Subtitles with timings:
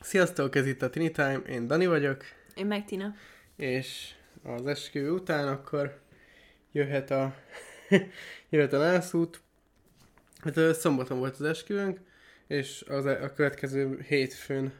[0.00, 2.22] Sziasztok, ez itt a Tini Time, én Dani vagyok,
[2.54, 3.14] Én meg Tina.
[3.56, 6.00] és az esküvő után akkor
[6.72, 7.34] jöhet a,
[8.50, 9.40] jöhet a nászút.
[10.38, 12.00] Hát szombaton volt az esküvőnk,
[12.46, 14.72] és az, a következő hétfőn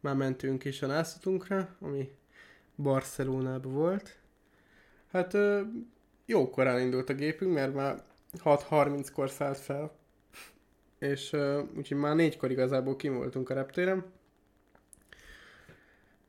[0.00, 2.10] már mentünk is a nászutunkra, ami
[2.76, 4.16] Barcelonában volt.
[5.12, 5.36] Hát
[6.26, 8.02] jó korán indult a gépünk, mert már
[8.44, 9.96] 6.30-kor szállt fel,
[10.98, 11.36] és
[11.76, 14.20] úgyhogy már négykor igazából kim voltunk a reptéren.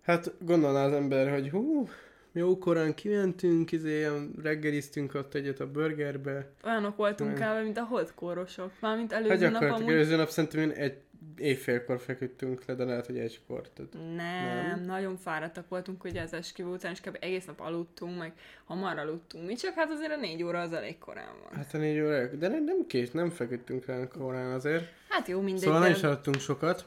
[0.04, 1.88] Hát gondolná az ember, hogy hú,
[2.32, 4.08] jó korán kimentünk, izé,
[4.42, 6.46] reggeliztünk ott egyet a burgerbe.
[6.64, 7.58] Olyanok voltunk Nem.
[7.58, 7.64] kb.
[7.64, 8.72] mint a holdkórosok.
[8.80, 9.94] Mármint Hát előző nap gyakorlatilag amúgy...
[9.94, 10.98] előző nap szerintem én egy
[11.38, 13.70] éjfélkor feküdtünk le, de lehet, hogy egykor.
[13.70, 14.86] Tehát Nem, Nem.
[14.86, 17.18] nagyon fáradtak voltunk ugye az esküvő után, és kb.
[17.20, 18.34] egész nap aludtunk, meg
[18.66, 19.46] hamar aludtunk.
[19.46, 21.58] Mi csak hát azért a négy óra az elég korán van.
[21.60, 24.84] Hát a négy óra, de nem, nem kés, nem feküdtünk le korán azért.
[25.10, 25.64] Hát jó, mindegy.
[25.64, 26.86] Szóval de- nem is aludtunk sokat,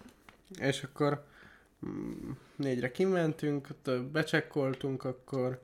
[0.60, 1.24] és akkor
[2.56, 5.60] négyre kimentünk, ott becsekkoltunk, akkor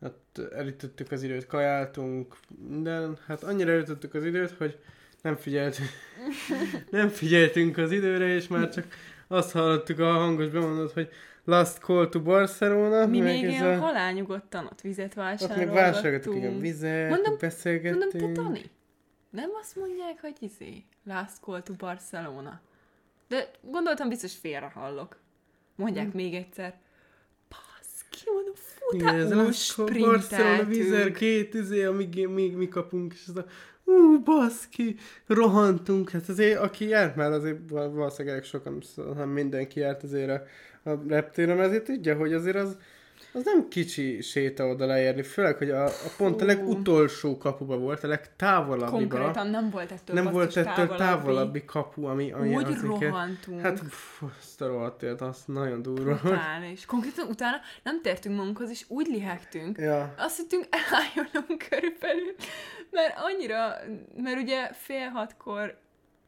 [0.00, 2.36] ott elütöttük az időt, kajáltunk,
[2.68, 3.18] minden.
[3.26, 4.78] Hát annyira elütöttük az időt, hogy
[5.22, 5.88] nem figyeltünk,
[6.90, 8.86] nem figyeltünk az időre, és már csak
[9.28, 11.08] azt hallottuk a hangos bemondót, hogy
[11.46, 13.06] Last call to Barcelona.
[13.06, 15.74] Mi még ilyen a- halálnyugodtan ott vizet Ott még vásárolgattunk.
[15.74, 18.12] vásárolgattuk, igen, vizet, Mondom- beszélgettünk.
[18.12, 18.70] Mondom, te Dani,
[19.30, 22.60] nem azt mondják, hogy izé, last call to Barcelona.
[23.28, 25.16] De gondoltam, biztos félre hallok.
[25.76, 26.16] Mondják Hm.
[26.16, 26.74] még egyszer.
[27.48, 31.16] Baszki, mondom, Last call Barcelona sprinteltünk.
[31.16, 33.44] két izé, amíg még mi kapunk, és ez a
[33.84, 40.02] ú, baszki, rohantunk, hát azért, aki járt már, azért val- valószínűleg sokan, hanem mindenki járt
[40.02, 42.76] azért a, a reptéren, ezért tudja, hogy azért az,
[43.34, 48.04] az nem kicsi séta oda leérni, főleg, hogy a, a pont a legutolsó kapuba volt,
[48.04, 49.16] a legtávolabbiba.
[49.16, 53.60] Konkrétan nem volt ettől nem volt ettől távolabbi kapu, ami, ami Úgy rohantunk.
[53.60, 56.20] Hát, pff, azt a rohadt élet, az nagyon durva volt.
[56.20, 56.86] Brutális.
[56.86, 59.78] Konkrétan utána nem tértünk magunkhoz, és úgy lihegtünk.
[59.78, 62.34] Ja, Azt hittünk, elájulunk körülbelül,
[62.90, 63.76] mert annyira,
[64.16, 65.78] mert ugye fél hatkor,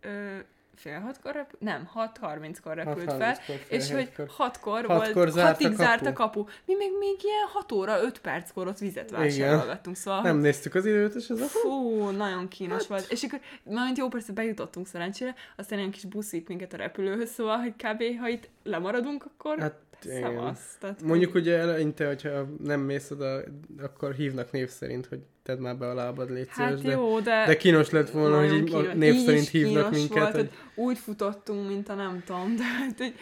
[0.01, 0.37] ö,
[0.77, 1.63] fél hatkor repült?
[1.63, 6.13] Nem, 6.30-kor repült fel, 6.30-kor, és hogy hatkor, Hatkor volt, zárt a hatig zárt a
[6.13, 6.45] kapu.
[6.65, 10.75] Mi meg még ilyen 6 óra, 5 perckor ott vizet vásárolgattunk, szóval Nem hogy néztük
[10.75, 11.45] az időt, és ez a...
[11.47, 12.87] Fú, nagyon kínos hát...
[12.87, 13.13] volt.
[13.13, 17.57] És akkor, majd jó, persze bejutottunk szerencsére, aztán ilyen kis buszít minket a repülőhöz, szóval,
[17.57, 18.19] hogy kb.
[18.21, 19.75] ha itt lemaradunk, akkor hát.
[20.01, 20.77] Szavasz.
[20.81, 23.41] Tehát, Mondjuk ugye eleinte, hogyha nem mész oda,
[23.83, 27.21] akkor hívnak név szerint, hogy tedd már be a lábad, légy Hát szíves, de, jó,
[27.21, 27.45] de...
[27.47, 28.87] de kínos lett volna, hogy kínos.
[28.95, 30.51] név Így szerint hívnak minket, Volt, hogy...
[30.75, 30.85] hogy...
[30.85, 33.15] Úgy futottunk, mint a nem tudom, de hát, hogy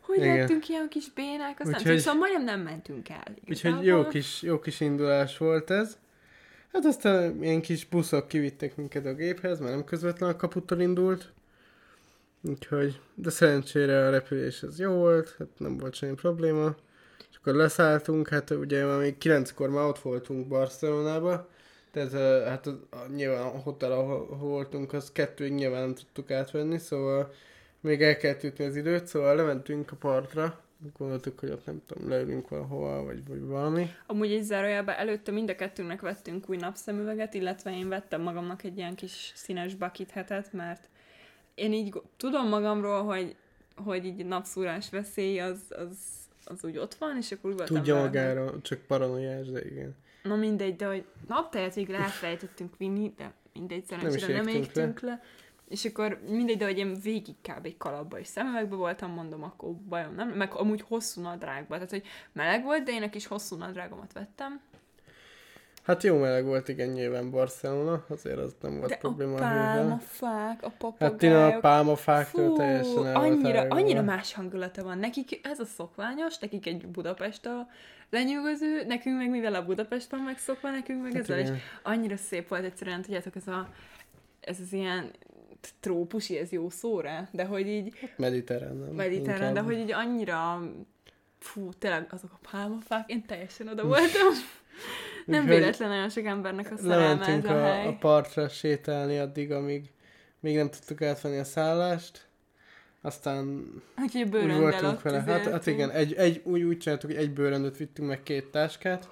[0.00, 0.36] hogy Igen.
[0.38, 3.22] lettünk ilyen kis bénák, azt nem Úgyhogy- tudom, szóval majdnem nem mentünk el.
[3.48, 3.84] Úgyhogy igazából.
[3.84, 5.98] jó kis, jó kis indulás volt ez.
[6.72, 11.32] Hát aztán ilyen kis buszok kivittek minket a géphez, mert nem közvetlen a kaputól indult.
[12.48, 16.74] Úgyhogy, de szerencsére a repülés az jó volt, hát nem volt semmi probléma.
[17.30, 21.48] És akkor leszálltunk, hát ugye már még kilenckor már ott voltunk Barcelonába.
[21.90, 22.12] Tehát
[22.48, 22.74] hát az,
[23.14, 27.32] nyilván a hotel, ahol, voltunk, az kettőig nyilván nem tudtuk átvenni, szóval
[27.80, 30.60] még el kellett ütni az időt, szóval lementünk a partra.
[30.98, 33.90] Gondoltuk, hogy ott nem tudom, leülünk valahova, vagy, vagy valami.
[34.06, 38.76] Amúgy egy zárójában előtte mind a kettőnknek vettünk új napszemüveget, illetve én vettem magamnak egy
[38.76, 40.88] ilyen kis színes bucket hetet, mert
[41.54, 43.36] én így tudom magamról, hogy,
[43.76, 45.96] hogy így napszúrás veszély az, az,
[46.44, 49.96] az úgy ott van, és akkor úgy voltam Tudja magára, csak paranoiás, de igen.
[50.22, 55.10] Na mindegy, de hogy naptejet végül elfelejtettünk vinni, de mindegy, szerencsére nem, égtünk égtünk le.
[55.10, 55.22] le.
[55.68, 57.66] És akkor mindegy, de hogy én végig kb.
[57.66, 62.04] egy kalapba és szemüvegbe voltam, mondom, akkor bajom nem, meg amúgy hosszú nadrágba, tehát hogy
[62.32, 64.60] meleg volt, de én egy kis hosszú nadrágomat vettem.
[65.82, 70.62] Hát jó meleg volt, igen, nyilván Barcelona, azért az nem volt de probléma a pálmafák,
[70.62, 71.12] a papagájok.
[71.12, 74.98] Hát Tina a pálmafáktól Fú, teljesen el annyira, annyira más hangulata van.
[74.98, 77.68] Nekik ez a szokványos, nekik egy Budapest a
[78.10, 81.60] lenyűgöző, nekünk meg mivel a Budapest van megszokva, nekünk meg Hát ezzel is igen.
[81.82, 83.68] annyira szép volt egyszerűen, tudjátok, ez a
[84.40, 85.10] ez az ilyen
[85.80, 88.94] trópusi, ez jó szóra, de hogy így Mediterrán, nem?
[88.94, 89.64] mediterrán, de Inkább.
[89.64, 90.60] hogy így annyira
[91.38, 94.28] fú, tényleg azok a pálmafák, én teljesen oda voltam.
[95.26, 97.86] Nem véletlen nagyon sok embernek a szerelme ez a a, hely.
[97.86, 99.90] a partra sétálni addig, amíg
[100.40, 102.26] még nem tudtuk átvenni a szállást.
[103.00, 103.64] Aztán
[104.02, 105.20] Úgyhogy a úgy voltunk vele.
[105.20, 109.08] Hát, hát igen, egy, egy, úgy, úgy csináltuk, hogy egy bőröndöt vittünk meg két táskát,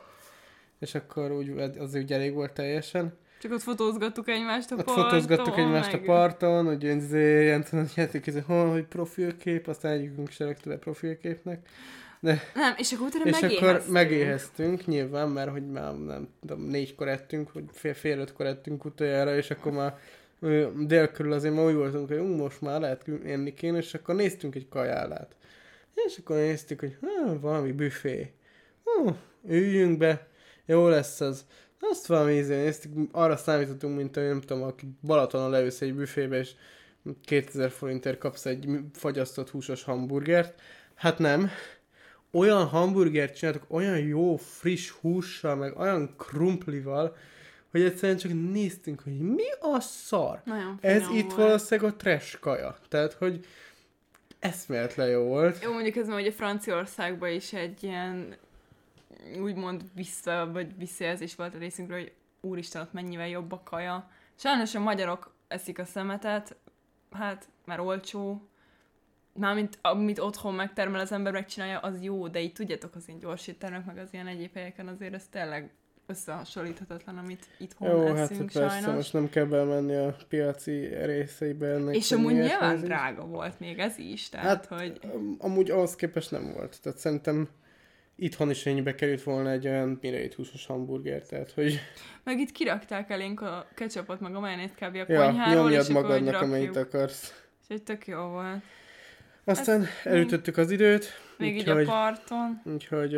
[0.79, 3.19] és akkor úgy, az úgy elég volt teljesen.
[3.41, 5.05] Csak ott fotózgattuk egymást a Ott parton.
[5.05, 7.89] fotózgattuk egymást a meg- parton, hogy izé, ilyen tudom,
[8.47, 10.77] hogy hogy profilkép, aztán egyikünk se rakta be
[12.21, 12.55] profilképnek.
[12.55, 13.77] Nem, és akkor utána és megéheztünk.
[13.77, 18.85] akkor megéheztünk, nyilván, mert hogy már nem tudom, négykor ettünk, vagy fél, fél ötkor ettünk
[18.85, 19.99] utoljára, és akkor már
[20.87, 24.55] dél körül azért már úgy voltunk, hogy most már lehet enni kéne, és akkor néztünk
[24.55, 25.37] egy kajálát.
[25.95, 28.33] És akkor néztük, hogy ha, valami büfé.
[28.85, 29.17] Hú,
[29.49, 30.29] üljünk be,
[30.67, 31.45] jó lesz az.
[31.81, 36.39] Azt valami ízé néztük, arra számítottunk, mint hogy nem tudom, aki Balatonon leülsz egy büfébe,
[36.39, 36.53] és
[37.25, 40.61] 2000 forintért kapsz egy fagyasztott húsos hamburgert.
[40.95, 41.51] Hát nem.
[42.33, 47.17] Olyan hamburgert csináltak, olyan jó, friss hússal, meg olyan krumplival,
[47.71, 50.43] hogy egyszerűen csak néztünk, hogy mi a szar.
[50.81, 51.35] Ez itt volt.
[51.35, 52.77] valószínűleg a trash kaja.
[52.89, 53.47] Tehát, hogy
[54.39, 55.63] eszméletlen jó volt.
[55.63, 58.37] Jó, mondjuk ez hogy a Franciaországban is egy ilyen
[59.41, 64.11] úgymond vissza, vagy visszajelzés volt a részünkről, hogy úristen, ott mennyivel jobb a kaja.
[64.35, 66.57] Sajnos a magyarok eszik a szemetet,
[67.11, 68.49] hát, mert olcsó,
[69.33, 73.47] mármint amit otthon megtermel az ember, megcsinálja, az jó, de így tudjátok, az ilyen gyors
[73.47, 75.71] éttermek, meg az ilyen egyéb helyeken azért ez tényleg
[76.07, 78.95] összehasonlíthatatlan, amit itthon Jó, hát eszünk persze, sajnos.
[78.95, 81.97] most nem kell bemenni a piaci részeibe ennek.
[81.97, 82.87] És amúgy nyilván nézünk.
[82.87, 86.79] drága volt még ez is, tehát Hát, hogy Am- Amúgy ahhoz képest nem volt.
[86.83, 87.49] Tehát szerintem
[88.17, 91.79] itthon is ennyibe került volna egy olyan mireit húsos hamburger, tehát hogy
[92.25, 94.95] meg itt kirakták elénk a ketchupot, meg a majonézt kb.
[94.95, 97.45] a ja, konyháról, és akkor magadnak, amennyit akarsz.
[97.63, 98.63] Úgyhogy tök jó volt.
[99.45, 101.07] Aztán még- elütöttük az időt,
[101.39, 102.61] Még így a úgyhogy, parton.
[102.65, 103.15] úgyhogy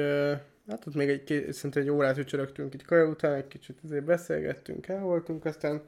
[0.69, 4.05] hát ott még egy, két, szerintem egy órát ücsörögtünk itt kaja után, egy kicsit azért
[4.05, 5.83] beszélgettünk, el voltunk, aztán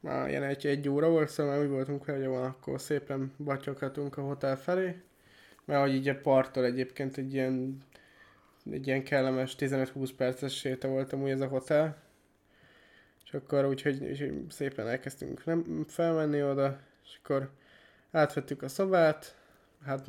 [0.00, 4.16] már ilyen egy, egy óra volt, szóval már úgy voltunk, hogy van, akkor szépen batyoghatunk
[4.16, 5.00] a hotel felé,
[5.64, 7.84] mert hogy így a parttól egyébként egy ilyen
[8.70, 11.96] egy ilyen kellemes 15-20 perces séta volt amúgy ez a hotel.
[13.24, 17.50] És akkor úgyhogy, úgyhogy szépen elkezdtünk nem felmenni oda, és akkor
[18.10, 19.34] átvettük a szobát,
[19.84, 20.06] hát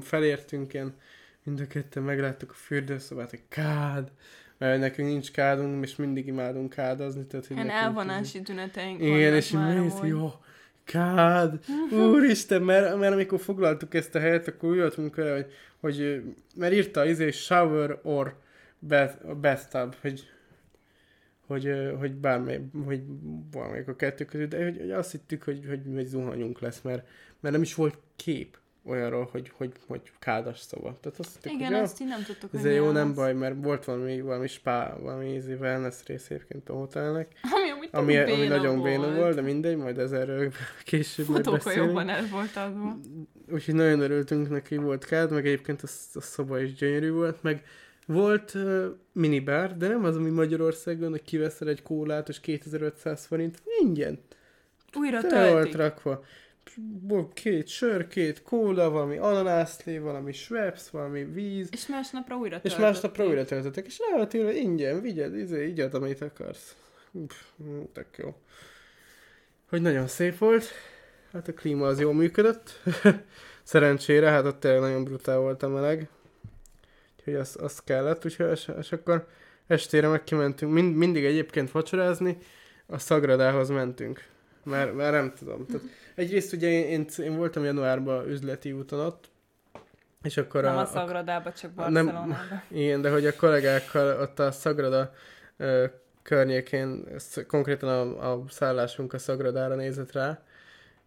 [0.00, 0.94] felértünk ilyen,
[1.42, 4.10] mind a ketten megláttuk a fürdőszobát, egy kád,
[4.58, 7.26] mert nekünk nincs kádunk, és mindig imádunk kádazni.
[7.26, 10.32] Tehát, hogy Ilyen elvonási tüneteink igen, és így jó,
[10.84, 16.22] kád, úristen, mert, mert amikor foglaltuk ezt a helyet, akkor úgy voltunk vele, hogy, hogy
[16.56, 18.36] mert írta izé shower or
[18.80, 20.28] bath, bathtub, hogy
[21.46, 23.02] hogy, hogy bármely, hogy
[23.50, 27.06] valamelyik a kettő között, de hogy, hogy azt hittük, hogy, hogy, hogy zuhanyunk lesz, mert,
[27.40, 30.98] mert nem is volt kép olyanról, hogy, hogy, hogy kádas szoba.
[31.00, 33.16] Tehát azt hittük, Igen, ja, ezt így nem tudtuk, hogy ez jó, milyen nem az.
[33.16, 37.88] baj, mert volt valami, valami spa, valami easy wellness rész egyébként a hotelnek, Ami, amúgy
[37.92, 40.52] ami, ami béna nagyon béna volt, de mindegy, majd ezerről
[40.84, 41.86] később majd beszélünk.
[41.86, 42.96] jobban el volt adva.
[43.52, 47.64] Úgyhogy nagyon örültünk neki, volt kád, meg egyébként a, a szoba is gyönyörű volt, meg
[48.06, 53.62] volt uh, minibár, de nem az, ami Magyarországon, hogy kiveszel egy kólát, és 2500 forint,
[53.82, 54.18] ingyen.
[54.94, 55.76] Újra volt töltik.
[55.76, 56.24] rakva.
[57.34, 62.84] Két sör, két kóla, valami ananászlé, valami Schweppes, valami víz, És másnapra újra és töltötték.
[62.84, 66.76] másnapra újra töltöttek, és le volt írva ingyen, vigyed, izé, igyad, amit akarsz.
[67.26, 68.34] Pff, hm, tök jó.
[69.68, 70.64] Hogy nagyon szép volt.
[71.32, 72.80] Hát a klíma az jól működött.
[73.62, 76.08] Szerencsére, hát ott tényleg nagyon brutál volt a meleg.
[77.18, 79.28] Úgyhogy az, az kellett, úgyhogy és, és akkor
[79.66, 80.72] estére meg kimentünk.
[80.72, 82.38] Mind, mindig egyébként vacsorázni,
[82.86, 84.24] a Szagradához mentünk.
[84.64, 85.66] Mert, mert nem tudom.
[85.66, 85.86] Tehát
[86.20, 89.28] egyrészt ugye én, én, én voltam januárban üzleti úton ott,
[90.22, 92.62] és akkor Nem a, a Szagradába, csak nem- Barcelonába.
[92.68, 95.12] igen, de hogy a kollégákkal ott a Szagrada
[95.56, 95.84] ö,
[96.22, 100.42] környékén, ez konkrétan a, a szállásunk a Szagradára nézett rá,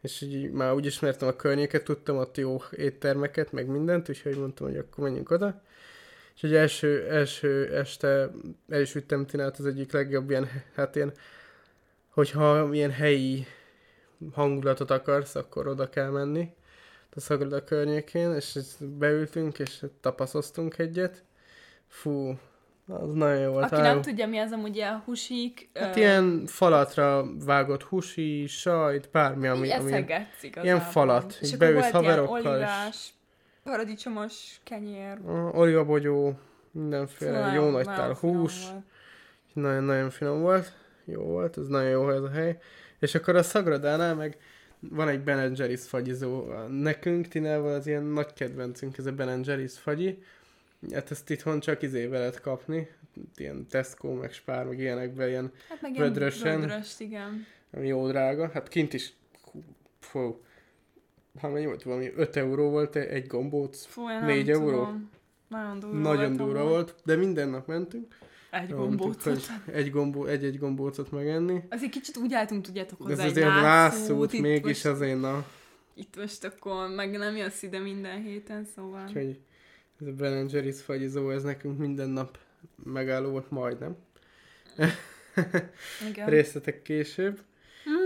[0.01, 4.68] és így már úgy ismertem a környéket, tudtam ott jó éttermeket, meg mindent, úgyhogy mondtam,
[4.68, 5.62] hogy akkor menjünk oda.
[6.36, 8.30] És egy első, első este
[8.69, 11.14] el is vittem Tinát az egyik legjobb ilyen, hát ilyen,
[12.09, 13.45] hogyha ilyen helyi
[14.34, 16.54] hangulatot akarsz, akkor oda kell menni
[17.16, 21.24] a Szagrada környékén, és beültünk, és tapaszoztunk egyet.
[21.88, 22.38] Fú,
[22.88, 23.72] az nagyon jó volt.
[23.72, 29.10] Aki nem tudja, mi az amúgy ilyen husik, Hát ö, ilyen falatra vágott husi, sajt,
[29.12, 30.64] bármi, ami, ami igazából.
[30.64, 33.10] ilyen falat, És akkor beülsz ilyen haverokkal, és-
[33.64, 35.18] paradicsomos kenyér.
[35.26, 36.34] a olivabogyó,
[36.72, 38.66] mindenféle, Nagyon- jó nagy tál hús,
[39.54, 40.74] nagyon-nagyon finom volt,
[41.06, 42.58] jó volt, ez nagyon jó ez a hely.
[43.04, 44.38] És akkor a Szagradánál meg
[44.80, 46.45] van egy Ben Jerry's fagyizó.
[46.68, 50.24] Nekünk, Tinával az ilyen nagy kedvencünk, ez a Ben Jerry's fagyi.
[50.94, 52.88] Hát ezt itthon csak izébe lehet kapni,
[53.36, 56.60] ilyen Tesco, meg Spár, meg ilyenekben ilyen Hát meg Vödrösen.
[56.60, 57.45] vödröst, igen.
[57.74, 58.50] ami jó drága.
[58.54, 59.14] Hát kint is,
[60.00, 60.42] fú,
[61.40, 63.86] ha mennyi volt valami, 5 euró volt egy gombóc.
[63.86, 64.66] Fú, én nem Négy euró?
[64.69, 65.10] tudom.
[65.48, 68.16] Nagyon durva Nagyon volt durva volt, de minden nap mentünk.
[68.54, 69.52] Egy gombócot.
[69.72, 71.64] Egy, gombó, egy-egy gombócot megenni.
[71.69, 75.19] Azért kicsit úgy álltunk, tudjátok, Ez hozzá egy azért lászút, lászút itt mégis most, azért,
[75.19, 75.45] na.
[75.94, 79.04] Itt most akkor meg nem jössz ide minden héten, szóval.
[79.07, 79.40] Úgyhogy
[80.02, 82.38] ez a Ben Jerry's fagyizó, ez nekünk minden nap
[82.83, 83.95] megálló volt majdnem.
[86.10, 86.30] Igen.
[86.36, 87.40] Részletek később.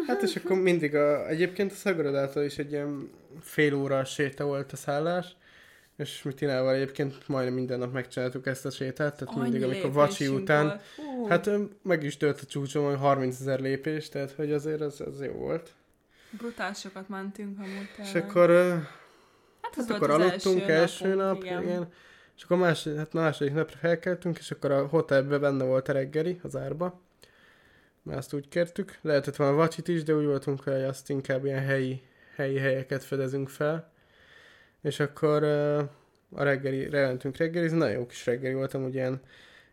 [0.07, 3.09] Hát és akkor mindig a, egyébként a Szagradától is egy ilyen
[3.41, 5.35] fél óra séta volt a szállás,
[5.97, 9.91] És mi Tinával egyébként majdnem minden nap megcsináltuk ezt a sétát, tehát Annyi mindig, amikor
[9.91, 10.81] vacsi után,
[11.17, 11.29] volt.
[11.29, 11.49] Hát
[11.81, 15.31] meg is tört a csúcson, hogy 30 ezer lépés, tehát hogy azért az, az jó
[15.31, 15.73] volt.
[16.31, 18.49] brutál sokat mentünk amúgy És akkor,
[19.61, 21.87] hát, hát akkor az aludtunk első nap, napunk, igen.
[22.37, 26.39] És akkor más, hát második napra felkeltünk, és akkor a hotelben benne volt a reggeli,
[26.43, 27.01] az árba.
[28.03, 28.97] Mert azt úgy kértük.
[29.01, 32.01] Lehetett volna vacsit is, de úgy voltunk hogy azt inkább ilyen helyi,
[32.35, 33.95] helyi helyeket fedezünk fel.
[34.87, 35.43] És akkor
[36.31, 39.21] a reggeli, rejelentünk reggelizni, nagyon jó kis reggeli voltam, ugye ilyen,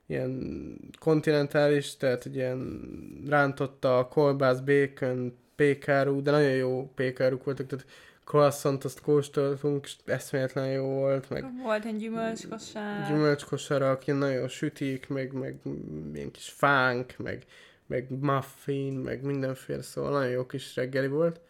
[0.07, 2.81] ilyen kontinentális, tehát hogy ilyen
[3.29, 7.87] rántotta, kolbász, bacon, pékárú, de nagyon jó pékáruk voltak, tehát
[8.25, 13.09] croissant azt kóstoltunk, és eszméletlen jó volt, meg Volt egy gyümölcskosár.
[13.09, 15.57] gyümölcskosarak, ilyen nagyon sütik, meg, meg
[16.15, 17.45] ilyen kis fánk, meg,
[17.87, 21.41] meg muffin, meg mindenféle, szóval nagyon jó kis reggeli volt.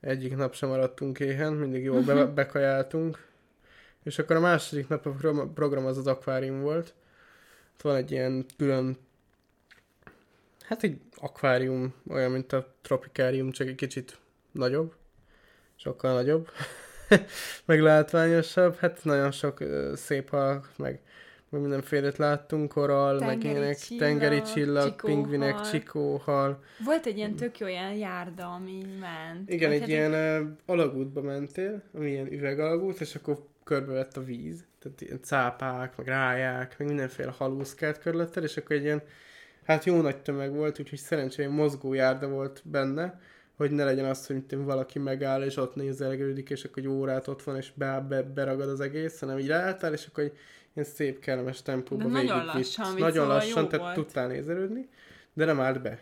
[0.00, 3.28] Egyik nap sem maradtunk éhen, mindig jól be, bekajáltunk.
[4.02, 6.94] És akkor a második nap a pro- program az az akvárium volt.
[7.74, 8.98] Ott van egy ilyen külön,
[10.70, 14.18] hát egy akvárium, olyan, mint a tropikárium, csak egy kicsit
[14.52, 14.94] nagyobb.
[15.76, 16.48] Sokkal nagyobb.
[17.64, 18.76] meg látványosabb.
[18.76, 19.58] Hát nagyon sok
[19.94, 21.00] szép hal, meg,
[21.50, 25.14] meg mindenfélét láttunk, korall, meg Tengeri ilyenek, csillag, tengeri csillag, csikóhal.
[25.14, 26.62] pingvinek, csikóhal.
[26.84, 29.50] Volt egy ilyen tök jó ilyen járda, ami ment.
[29.50, 34.24] Igen, Vagy egy hát ilyen ö, alagútba mentél, ami ilyen üvegalagút, és akkor körbevett a
[34.24, 39.02] víz, tehát ilyen cápák, meg ráják, meg mindenféle halúszkált körülötted, és akkor egy ilyen,
[39.64, 43.20] hát jó nagy tömeg volt, úgyhogy szerencsére mozgó járda volt benne,
[43.56, 47.42] hogy ne legyen az, hogy valaki megáll, és ott nézelgődik, és akkor egy órát ott
[47.42, 50.36] van, és be, be, beragad az egész, hanem így ráálltál, és akkor egy
[50.74, 53.94] ilyen szép, kellemes tempóba De nagyon lassan vitt, Nagyon lassan, tehát volt.
[53.94, 54.88] tudtál nézelődni,
[55.32, 55.98] de nem állt be.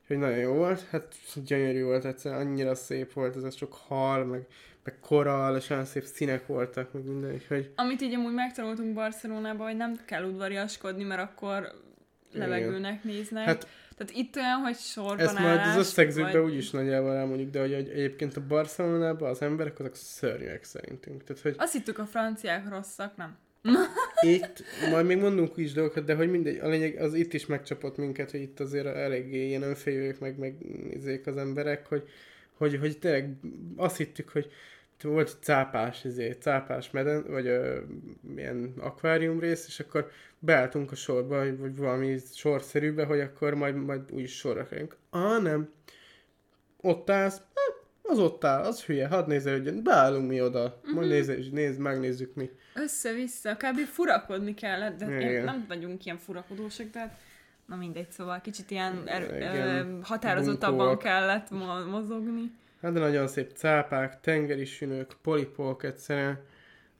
[0.00, 1.14] Úgyhogy nagyon jó volt, hát
[1.44, 4.46] gyönyörű volt egyszerűen, annyira szép volt ez sok hal, meg,
[4.84, 9.66] meg korall, és olyan szép színek voltak, meg minden, úgyhogy Amit így amúgy megtanultunk Barcelonában,
[9.66, 11.72] hogy nem kell udvariaskodni, mert akkor
[12.32, 13.44] levegőnek néznek.
[13.44, 17.50] Hát- Tehát itt olyan, hogy sorban ezt majd az állás, összegzőkben vagy- úgyis nagyjából elmondjuk,
[17.50, 21.24] de hogy egy- egyébként a Barcelonában az emberek azok szörnyűek szerintünk.
[21.24, 23.36] Tehát, hogy Azt hittük a franciák rosszak, nem?
[24.20, 27.96] Itt, majd még mondunk is dolgokat, de hogy mindegy, a lényeg az itt is megcsapott
[27.96, 30.54] minket, hogy itt azért eléggé ilyen önfélők, meg, meg
[31.26, 32.08] az emberek, hogy,
[32.56, 33.34] hogy, hogy tényleg
[33.76, 34.50] azt hittük, hogy
[35.02, 37.80] volt egy cápás, izé, cápás meden, vagy ö,
[38.36, 44.00] ilyen akvárium rész, és akkor beálltunk a sorba, vagy- valami sorszerűbe, hogy akkor majd, majd
[44.16, 44.96] is sorra kerülünk.
[45.10, 45.72] Ah, nem.
[46.80, 47.40] Ott állsz,
[48.12, 52.50] az ott áll, az hülye, hadd nézelődjön, beállunk mi oda, majd nézz, nézd, megnézzük mi.
[52.74, 53.78] Össze-vissza, kb.
[53.78, 55.44] furakodni kellett, de Igen.
[55.44, 57.18] nem vagyunk ilyen furakodósak, de hát
[57.66, 59.56] na mindegy, szóval kicsit ilyen er, Igen.
[59.56, 60.98] ö, határozottabban Bunkóak.
[60.98, 62.50] kellett mo- mozogni.
[62.82, 66.38] Hát de nagyon szép cápák, tengeri sünők, polipók egyszerűen.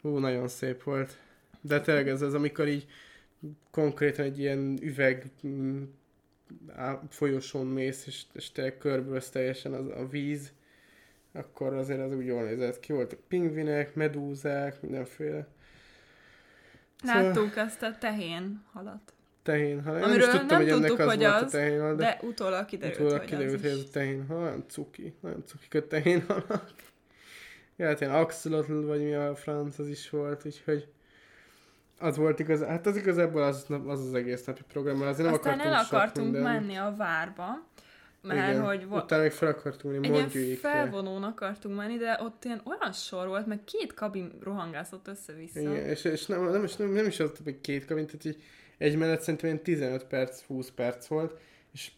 [0.02, 1.16] Hú, nagyon szép volt.
[1.60, 2.86] De tényleg ez az, amikor így
[3.70, 5.82] konkrétan egy ilyen üveg mm,
[6.76, 10.52] á- folyosón mész, és, és tényleg körbölsz teljesen az, a víz,
[11.32, 12.92] akkor azért az úgy jól nézett ki.
[12.92, 15.46] Voltak pingvinek, medúzák, mindenféle.
[17.02, 19.12] Szóval- Láttuk azt a tehén halat.
[19.42, 21.80] Tehén, ha nem Amiről is tudtam, nem hogy tudtuk, az hogy volt a az, tehén,
[21.80, 24.64] hal, de, De utólag kiderült, utólag hogy kiderült, az hogy ez a tehén, hal, nagyon
[24.68, 26.72] cuki, nagyon cuki a tehén halak.
[27.76, 30.88] Ja, hát ilyen axolotl, vagy mi a franc, az is volt, úgyhogy
[31.98, 35.34] az volt igaz, hát az igazából az, az az egész napi program, mert azért nem
[35.34, 36.52] Aztán akartunk el sok akartunk minden.
[36.52, 37.66] menni a várba,
[38.22, 38.64] mert Igen.
[38.64, 42.92] hogy vo- Utána még fel akartunk menni, mondjuk felvonón akartunk menni, de ott ilyen olyan
[42.92, 45.60] sor volt, meg két kabin rohangászott össze-vissza.
[45.60, 48.42] Igen, és, és nem, nem, is, nem, nem is az, hogy két kabin, tehát így
[48.78, 51.40] egy menet szerintem ilyen 15 perc, 20 perc volt,
[51.72, 51.92] és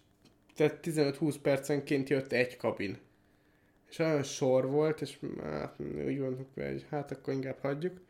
[0.57, 2.99] tehát 15-20 percenként jött egy kabin.
[3.91, 5.75] És olyan sor volt, és hát
[6.07, 8.01] úgy voltunk hogy hát akkor inkább hagyjuk.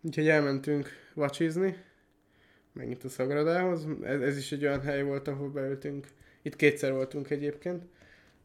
[0.00, 1.76] Úgyhogy elmentünk vacsizni,
[2.72, 3.86] megint a Szagradához.
[4.02, 6.06] Ez, ez is egy olyan hely volt, ahol beültünk.
[6.42, 7.84] Itt kétszer voltunk egyébként,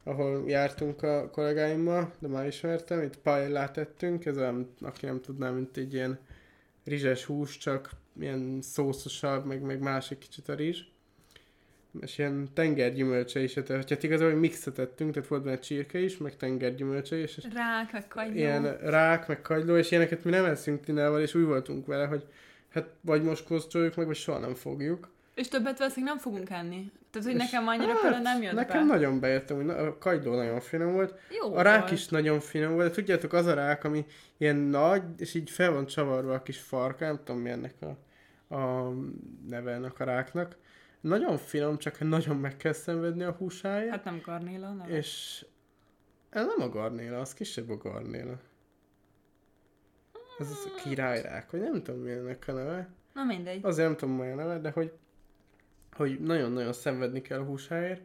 [0.02, 3.02] ahol jártunk a kollégáimmal, de már ismertem.
[3.02, 6.18] Itt paellát tettünk, ez olyan, aki nem tudná, mint egy ilyen
[6.84, 10.80] rizses hús, csak ilyen szószosabb, meg, meg másik kicsit a rizs.
[12.00, 16.36] És ilyen tengergyümölcse is, tehát hát igazából mixet tettünk, tehát volt benne csirke is, meg
[16.36, 18.34] tengergyümölcse is, és Rák, meg kagyló.
[18.34, 22.24] ilyen rák, meg kagyló, és ilyeneket mi nem eszünk Tinával, és úgy voltunk vele, hogy
[22.68, 25.08] hát vagy most kóstoljuk meg, vagy soha nem fogjuk.
[25.36, 26.92] És többet valószínűleg nem fogunk enni.
[27.10, 28.92] Tehát, hogy És nekem annyira hát, például nem jött Nekem be.
[28.94, 31.92] nagyon bejöttem, hogy a kagyló nagyon finom volt, Jó a rák volt.
[31.92, 35.72] is nagyon finom volt, de tudjátok, az a rák, ami ilyen nagy, és így fel
[35.72, 37.96] van csavarva a kis farka, nem tudom mi ennek a,
[38.54, 38.92] a
[39.48, 40.56] neve ennek a ráknak.
[41.00, 43.90] Nagyon finom, csak nagyon meg kell szenvedni a húsáját.
[43.90, 44.88] Hát nem karnéla, nem.
[44.88, 45.44] És
[46.30, 48.38] ez nem a garnéla, az kisebb a garnéla.
[50.38, 52.88] Ez az királyrák, vagy nem tudom milyennek a neve.
[53.12, 53.60] Na mindegy.
[53.62, 54.92] Azért nem tudom milyen neve, de hogy,
[55.96, 58.00] hogy nagyon-nagyon szenvedni kell a húsáért.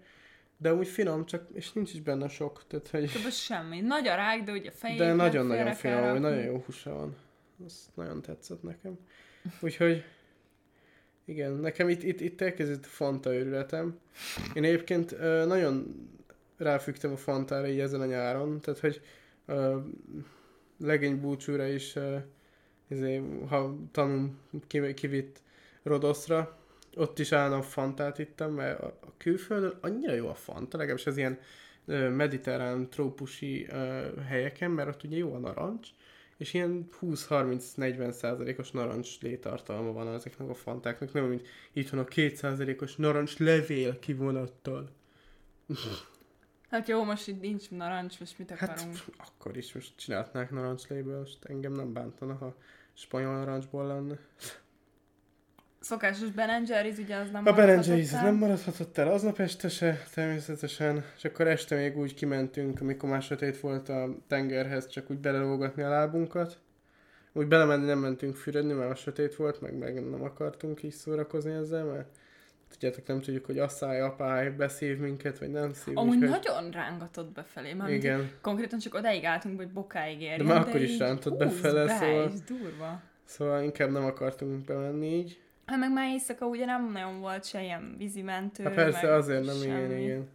[0.58, 2.64] De úgy finom, csak, és nincs is benne sok.
[2.68, 3.12] Tehát, hogy...
[3.12, 3.82] Több semmi.
[3.82, 7.16] Nagy a rák, de ugye fejét De nagyon-nagyon finom, hogy nagyon jó húsa van.
[7.66, 8.98] Ez nagyon tetszett nekem.
[9.60, 10.04] Úgyhogy
[11.26, 14.00] igen, nekem itt, itt, itt elkezdett a Fanta őrületem.
[14.54, 16.08] Én egyébként ö, nagyon
[16.58, 19.02] ráfügtem a Fantára így ezen a nyáron, tehát hogy
[19.46, 19.78] ö,
[20.78, 22.18] legény búcsúra is, ö,
[22.88, 24.36] ezért, ha tanul
[24.94, 25.42] kivitt
[25.84, 26.61] Rodoszra,
[26.96, 31.18] ott is állna Fantát ittam, mert a, a külföldön annyira jó a Fanta, legalábbis az
[31.18, 31.40] ilyen
[31.86, 35.90] ö, mediterrán, trópusi ö, helyeken, mert ott ugye jó a narancs,
[36.38, 42.36] és ilyen 20-30-40 százalékos narancs létartalma van ezeknek a fantáknak, nem mint van a 2
[42.36, 44.90] százalékos narancs levél kivonattal.
[46.70, 48.98] Hát jó, most itt nincs narancs, most mit Hát akarunk?
[49.18, 52.56] akkor is most csinálhatnák narancsléből, most engem nem bántana, ha
[52.94, 54.20] spanyol narancsból lenne.
[55.82, 60.04] Szokásos Ben Jerry's, ugye az nem A Ben Jerry's nem maradhatott el aznap este se,
[60.14, 65.18] természetesen, és akkor este még úgy kimentünk, amikor már sötét volt a tengerhez, csak úgy
[65.18, 66.60] belelógatni a lábunkat.
[67.34, 71.52] Úgy belemenni nem mentünk fürödni, mert a sötét volt, meg, meg nem akartunk így szórakozni
[71.52, 72.08] ezzel, mert
[72.70, 75.98] tudjátok, nem tudjuk, hogy asszály, apály beszív minket, vagy nem szív.
[75.98, 80.38] Amúgy úgyhogy- nagyon rángatott befelé, már Igen, konkrétan csak odáig álltunk, hogy bokáig érjen.
[80.38, 83.02] De már akkor is rántott befele, be, szóval- durva.
[83.26, 85.40] szóval inkább nem akartunk bemenni így.
[85.72, 89.56] Hát meg már éjszaka ugye nem nagyon volt se ilyen vízimentő, Hát persze, azért nem,
[89.56, 90.04] igen, semmi.
[90.04, 90.30] igen.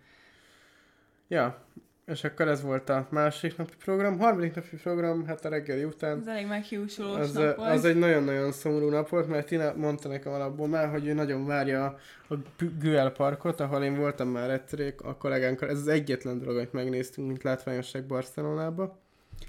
[1.29, 1.65] Ja,
[2.07, 4.19] és akkor ez volt a másik napi program.
[4.19, 6.19] Harmadik napi program, hát a reggeli után.
[6.19, 7.71] Ez elég meghiúsulós Az, nap volt.
[7.71, 11.47] az egy nagyon-nagyon szomorú nap volt, mert Tina mondta nekem alapból már, hogy ő nagyon
[11.47, 12.39] várja a, a
[12.81, 15.69] Güell parkot, ahol én voltam már egyszer a kollégánkkal.
[15.69, 18.99] Ez az egyetlen dolog, amit megnéztünk, mint látványosság Barcelonába.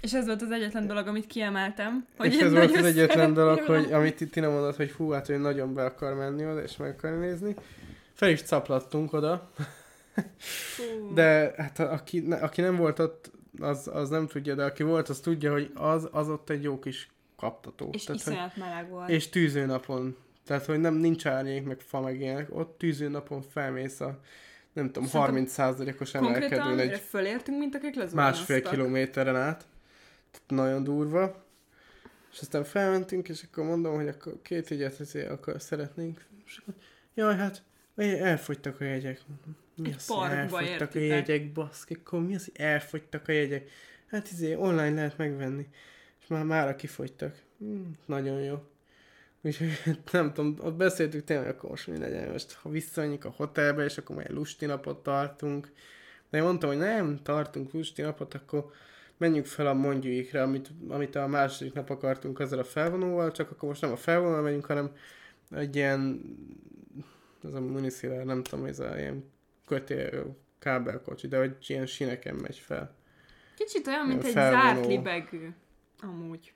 [0.00, 2.06] És ez volt az egyetlen dolog, amit kiemeltem.
[2.16, 5.36] Hogy és ez volt az egyetlen dolog, hogy, amit Tina mondott, hogy hú, hát ő
[5.36, 7.54] nagyon be akar menni oda, és meg akar nézni.
[8.12, 9.50] Fel is caplattunk oda,
[11.14, 15.20] de hát aki, aki nem volt ott, az, az nem tudja, de aki volt, az
[15.20, 17.90] tudja, hogy az, az ott egy jó kis kaptató.
[17.92, 19.08] És Tehát, hogy, iszonyat meleg volt.
[19.08, 20.16] és tűzőnapon.
[20.46, 22.56] Tehát, hogy nem nincs árnyék, meg fa, meg ilyenek.
[22.56, 24.20] Ott tűzőnapon felmész a
[24.72, 28.48] nem tudom, Szerintem 30%-os Konkrétan emelkedőn mire egy fölértünk, mint akik lezuhanoztak.
[28.48, 29.66] másfél kilométeren át.
[30.30, 31.46] Tehát nagyon durva.
[32.32, 36.26] És aztán felmentünk, és akkor mondom, hogy akkor két jegyet azért akkor szeretnénk.
[36.46, 36.74] És akkor,
[37.14, 37.62] jaj, hát
[37.96, 39.20] elfogytak a jegyek.
[39.74, 41.28] Mi Egy az, elfogytak a értitek.
[41.28, 43.70] jegyek, baszki, akkor mi az, hogy elfogytak a jegyek?
[44.06, 45.68] Hát izé, online lehet megvenni.
[46.20, 47.42] És már mára kifogytak.
[47.58, 48.62] Hmm, nagyon jó.
[49.40, 49.68] Úgyhogy
[50.12, 53.98] nem tudom, ott beszéltük tényleg, akkor most mi legyen, most ha visszamenjünk a hotelbe, és
[53.98, 55.72] akkor majd lusti napot tartunk.
[56.30, 58.72] De én mondtam, hogy nem, tartunk lusti napot, akkor
[59.18, 63.68] menjünk fel a mondjuikra, amit, amit a második nap akartunk ezzel a felvonóval, csak akkor
[63.68, 64.90] most nem a felvonóval megyünk, hanem
[65.50, 66.20] egy ilyen,
[67.42, 69.24] az a municipal, nem tudom, ez a ilyen
[69.66, 72.96] kötél kábelkocsi, de hogy ilyen sineken megy fel.
[73.56, 75.54] Kicsit olyan, mint egy zárt libegő.
[76.00, 76.52] Amúgy.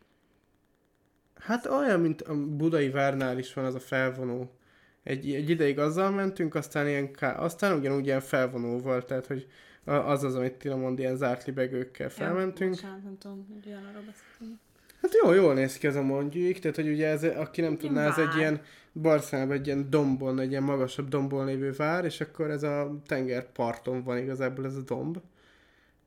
[1.34, 4.56] Hát olyan, mint a budai várnál is van az a felvonó.
[5.02, 7.34] Egy, egy ideig azzal mentünk, aztán ilyen ká...
[7.34, 9.46] aztán ugyanúgy ilyen felvonóval, tehát hogy
[9.84, 12.80] az az, amit Tina mond, ilyen zárt libegőkkel felmentünk.
[12.80, 14.58] Ja, nem tudom, hogy olyanra beszéltünk.
[15.02, 18.06] Hát jó, jól néz ki ez a mondjuk, tehát hogy ugye ez, aki nem tudná,
[18.06, 18.60] ez egy ilyen
[18.92, 24.02] Barcelonában egy ilyen dombon, egy ilyen magasabb dombon lévő vár, és akkor ez a tengerparton
[24.02, 25.18] van igazából ez a domb.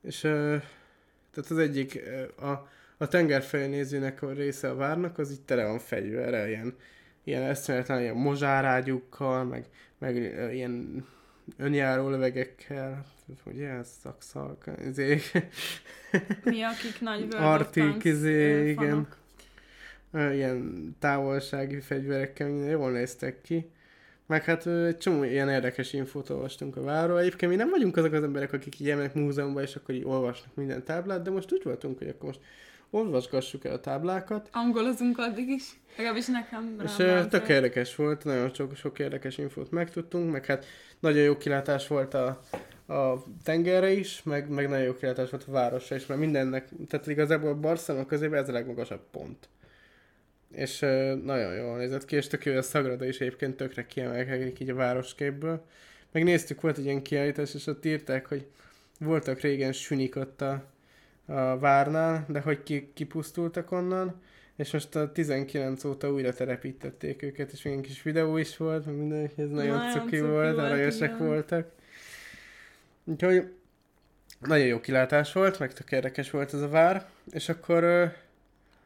[0.01, 2.01] És tehát az egyik,
[2.39, 2.51] a,
[2.97, 6.75] a tengerfelé nézőnek a része a várnak, az így tele van fegyverrel, ilyen,
[7.23, 9.65] ilyen eszméletlen, ilyen mozsárágyukkal, meg,
[9.97, 10.15] meg
[10.53, 11.05] ilyen
[11.57, 13.05] önjáró lövegekkel,
[13.45, 15.31] ugye, ez szakszalka, ezért
[16.43, 19.07] Mi, akik nagy World Tanks, izé, igen.
[20.13, 23.69] ilyen távolsági fegyverekkel, minden jól néztek ki.
[24.27, 27.19] Meg hát egy csomó ilyen érdekes infót olvastunk a várról.
[27.19, 30.55] Egyébként mi nem vagyunk azok az emberek, akik így elmennek múzeumban, és akkor így olvasnak
[30.55, 32.39] minden táblát, de most úgy voltunk, hogy akkor most
[32.89, 34.49] olvasgassuk el a táblákat.
[34.51, 35.63] Angolozunk addig is.
[35.97, 36.81] Legalábbis nekem.
[36.83, 40.65] És rám tök érdekes volt, nagyon sok, sok érdekes infót megtudtunk, meg hát
[40.99, 42.41] nagyon jó kilátás volt a,
[42.88, 47.08] a tengerre is, meg, meg nagyon jó kilátás volt a városra is, mert mindennek, tehát
[47.08, 49.50] igazából a Barcelona közében ez a legmagasabb pont.
[50.52, 54.60] És ö, nagyon jól nézett ki, és tök jó, a Sagrada is egyébként tökre kiemelkedik
[54.60, 55.65] így a városképből.
[56.12, 58.45] Megnéztük, volt egy ilyen kiállítás, és ott írták, hogy
[59.00, 60.63] voltak régen sünik ott a,
[61.26, 64.21] a várnál, de hogy ki, kipusztultak onnan,
[64.56, 68.95] és most a 19 óta újra telepítették őket, és ilyen kis videó is volt, meg
[68.95, 70.58] minden, és ez nagyon, Nagyon cuki cuki volt,
[70.98, 71.17] igen.
[71.17, 71.71] voltak.
[73.05, 73.53] Úgyhogy
[74.39, 77.83] nagyon jó kilátás volt, meg tök érdekes volt ez a vár, és akkor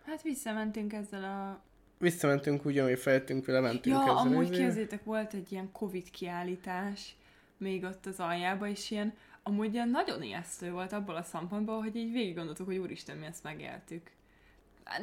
[0.05, 1.61] Hát visszamentünk ezzel a...
[1.97, 4.15] Visszamentünk úgy, ami fejtünk vele, mentünk Ja, ezzel.
[4.15, 7.15] amúgy képzétek, volt egy ilyen Covid kiállítás
[7.57, 11.95] még ott az aljába, és ilyen, amúgy ilyen nagyon ijesztő volt abból a szempontból, hogy
[11.95, 14.11] így végig gondoltuk, hogy úristen, mi ezt megéltük.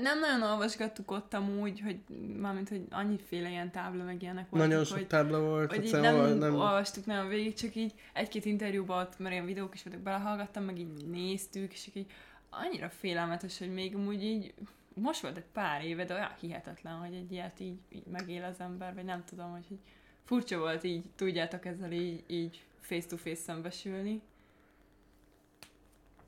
[0.02, 1.98] Nem nagyon olvasgattuk ott amúgy, hogy
[2.36, 5.74] mármint, hogy annyiféle ilyen tábla meg ilyenek voltak, Nagyon sok hogy, tábla volt.
[5.74, 9.74] hogy így nem, nem olvastuk nagyon végig, csak így egy-két interjúban ott, mert ilyen videók
[9.74, 12.06] is voltak, belehallgattam, meg így néztük, és így
[12.50, 14.54] annyira félelmetes, hogy még amúgy így
[14.94, 18.60] most volt egy pár éve, de olyan hihetetlen, hogy egy ilyet így, így megél az
[18.60, 19.80] ember, vagy nem tudom, hogy így
[20.24, 24.22] furcsa volt így, tudjátok ezzel így, így face-to-face szembesülni.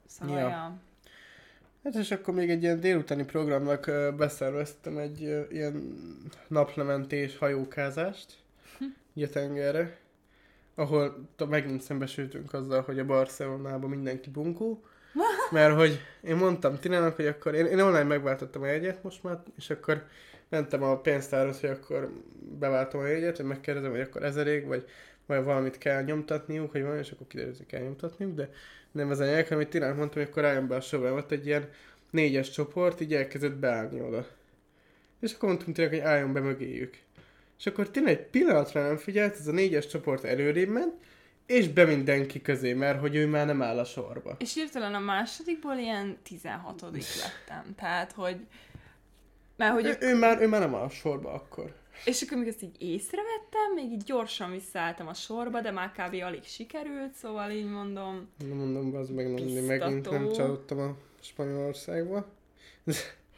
[0.06, 0.48] Szóval, Ja.
[0.48, 0.78] ja.
[1.84, 5.96] Hát és akkor még egy ilyen délutáni programnak beszerveztem egy ilyen
[6.48, 8.32] naplementés hajókázást,
[9.14, 9.98] így a tengerre,
[10.74, 14.84] ahol megint szembesültünk azzal, hogy a Barcelonában mindenki bunkó,
[15.50, 19.42] mert hogy én mondtam Tinának, hogy akkor én, én online megváltottam a jegyet most már,
[19.56, 20.06] és akkor
[20.48, 22.12] mentem a pénztárhoz, hogy akkor
[22.58, 24.84] beváltom a jegyet, hogy megkérdezem, hogy akkor ez elég, vagy,
[25.28, 28.50] vagy valamit kell nyomtatniuk, hogy van, és akkor kiderül, hogy kell nyomtatniuk, de
[28.92, 31.68] nem ez a nyelv, hanem Tinának mondtam, hogy akkor álljon be a ott egy ilyen
[32.10, 34.26] négyes csoport, így elkezdett beállni oda.
[35.20, 36.98] És akkor mondtunk tényleg, hogy álljon be mögéjük.
[37.58, 40.94] És akkor tényleg egy pillanatra nem figyelt, ez a négyes csoport előrébb ment,
[41.46, 44.36] és be mindenki közé, mert hogy ő már nem áll a sorba.
[44.38, 47.74] És hirtelen a másodikból ilyen 16 lettem.
[47.76, 48.36] Tehát, hogy
[49.56, 51.74] mert hogy Ő, ő, már, ő már nem áll a sorba akkor.
[52.04, 56.22] És akkor még ezt így észrevettem, még így gyorsan visszaálltam a sorba, de már kb.
[56.22, 62.28] alig sikerült, szóval így mondom, Nem mondom, az meg nem, megint nem csalódtam a Spanyolországba.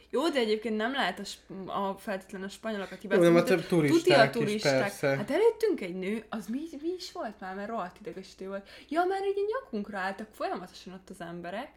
[0.09, 3.55] jó, de egyébként nem lehet a, sp- a feltétlenül a spanyolokat Jó, nem a hibázni.
[3.55, 4.79] több Tuti a turisták, is, turisták.
[4.81, 5.07] persze.
[5.15, 8.69] Hát előttünk egy nő, az mi, mi is volt már, mert rohadt idegesítő volt.
[8.89, 11.69] Ja, már így nyakunkra álltak folyamatosan ott az emberek.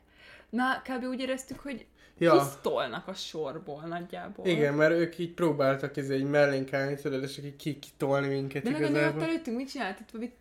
[0.51, 1.05] Na, kb.
[1.05, 1.87] úgy éreztük, hogy
[2.19, 4.47] Ja, kisztolnak a sorból nagyjából.
[4.47, 8.63] igen, mert ők így próbáltak ez egy mellénk állni, tudod, és így ki- kitolni minket
[8.63, 9.23] De ott igazából.
[9.23, 9.99] előttünk mit csinált?
[10.01, 10.41] Itt, itt,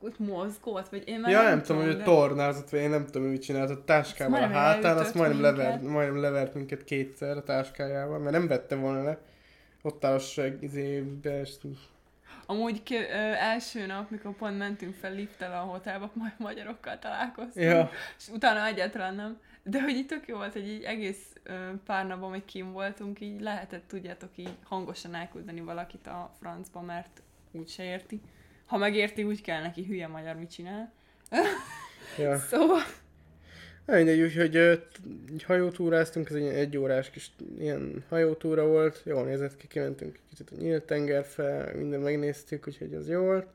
[0.00, 3.06] ott mozgott, vagy én már Ja, nem, nem tudom, hogy de- tornázott, vagy én nem
[3.06, 5.56] tudom, mit csinált a táskával a hátán, azt majdnem minket.
[5.56, 9.18] levert, majdnem levert minket kétszer a táskájával, mert nem vette volna le.
[9.82, 11.50] Ott áll a seg, izébe, és
[12.50, 17.66] Amúgy ki, ö, első nap, mikor pont mentünk fel lifttel a hotelba, majd magyarokkal találkoztunk.
[17.66, 17.90] Ja.
[18.18, 19.40] És utána egyáltalán nem.
[19.62, 23.20] De hogy itt tök jó volt, hogy így egész ö, pár napban, amíg kim voltunk,
[23.20, 28.20] így lehetett, tudjátok, így hangosan elküldeni valakit a francba, mert úgy se érti.
[28.66, 30.92] Ha megérti, úgy kell neki hülye magyar mit csinál.
[32.18, 32.38] ja.
[32.50, 32.82] Szóval,
[33.96, 39.66] Mindegy, úgyhogy egy hajótúráztunk, ez egy ilyen egyórás kis ilyen hajótúra volt, jól nézett ki,
[39.66, 43.46] kimentünk egy kicsit a nyílt tenger fel, minden megnéztük, úgyhogy az jó volt.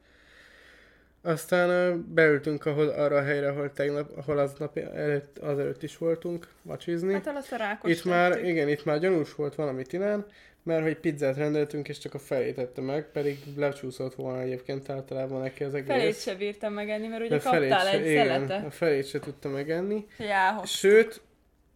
[1.22, 7.14] Aztán beültünk ahol, arra a helyre, ahol tegnap, ahol aznap előtt, azelőtt is voltunk macsizni.
[7.14, 8.48] hát el azt a rákos Itt már, tettük.
[8.48, 10.26] igen, itt már gyanús volt valami Tinán,
[10.64, 15.42] mert hogy pizzát rendeltünk, és csak a felét tette meg, pedig lecsúszott volna egyébként általában
[15.42, 15.88] neki az egész.
[15.88, 20.06] Felét se bírtam megenni, mert ugye kaptál se- egy igen, a felét se tudta megenni.
[20.18, 20.66] hogy elhoztuk.
[20.92, 21.22] Sőt,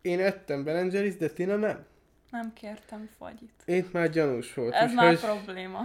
[0.01, 1.85] én ettem Ben de Tina nem.
[2.31, 3.51] Nem kértem fagyit.
[3.65, 4.73] Itt már gyanús volt.
[4.73, 5.79] Ez már probléma.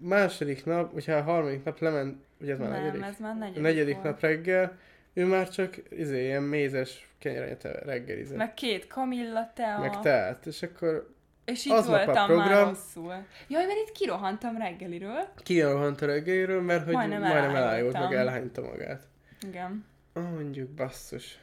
[0.00, 3.02] második nap, vagy a harmadik nap lement, ugye ez már Nem, negyedik?
[3.02, 4.04] ez már negyedik, negyedik volt.
[4.04, 4.78] nap reggel,
[5.12, 8.36] ő már csak izé, ilyen mézes kenyeret reggelizett.
[8.36, 9.78] Meg két kamilla tea.
[9.78, 11.11] meg teát, és akkor
[11.44, 12.48] És itt aznap a voltam program.
[12.48, 13.24] már rosszul.
[13.48, 15.28] Jaj, mert itt kirohantam reggeliről.
[15.42, 19.02] kirohant a reggeliről, mert hogy Majdnem majdnem, elájult, meg elhányta magát.
[19.46, 19.84] Igen.
[20.12, 21.38] Ah, mondjuk, basszus.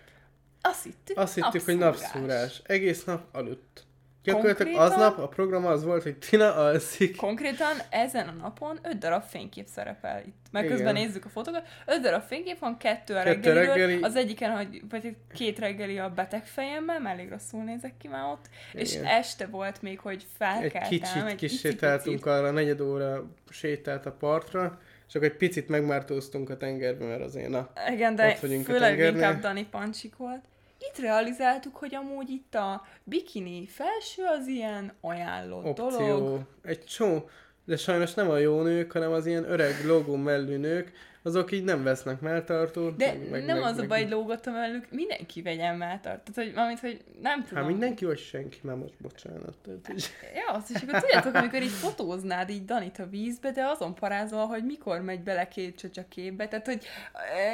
[0.61, 2.61] Azt hittük, Azt hittük, hogy napszúrás.
[2.65, 3.83] Egész nap aludt.
[4.23, 7.15] Gyakorlatilag Konkrétan- aznap a program az volt, hogy Tina alszik.
[7.15, 10.45] Konkrétan ezen a napon öt darab fénykép szerepel itt.
[10.51, 10.75] Meg Igen.
[10.75, 11.63] közben nézzük a fotókat.
[11.85, 14.01] Öt darab fénykép van, kettő a Kettő reggeli.
[14.01, 18.23] Az egyiken, hogy, vagy két reggeli a beteg fejemmel, mert elég rosszul nézek ki már
[18.31, 18.45] ott.
[18.73, 19.05] És Igen.
[19.05, 20.89] este volt még, hogy Egy felkeltem.
[20.89, 21.59] kicsit kis icipicit.
[21.59, 24.79] sétáltunk arra, negyed óra sétált a partra,
[25.11, 27.69] csak egy picit megmártóztunk a tengerbe, mert azért na.
[27.91, 29.21] Igen, de Ott vagyunk a főleg tengernél.
[29.21, 30.43] inkább Dani Pancsik volt.
[30.79, 35.93] Itt realizáltuk, hogy amúgy itt a bikini felső az ilyen ajánlott dolog.
[35.93, 36.39] Opció.
[36.63, 37.29] Egy csó,
[37.65, 40.91] de sajnos nem a jó nők, hanem az ilyen öreg logó mellű nők,
[41.23, 42.95] azok így nem vesznek melltartót.
[42.95, 46.21] De meg, nem meg, az a meg, baj, hogy lógottam velük, mindenki vegyen melltart.
[46.23, 47.57] Tehát, hogy valamit, hogy nem tudom.
[47.63, 49.57] Hát mindenki, vagy senki, már most bocsánat.
[49.63, 50.09] Tehát, hogy...
[50.35, 54.45] Ja, azt is, akkor tudjátok, amikor így fotóznád így Danit a vízbe, de azon parázol,
[54.45, 56.85] hogy mikor megy bele két csöcs a képbe, tehát, hogy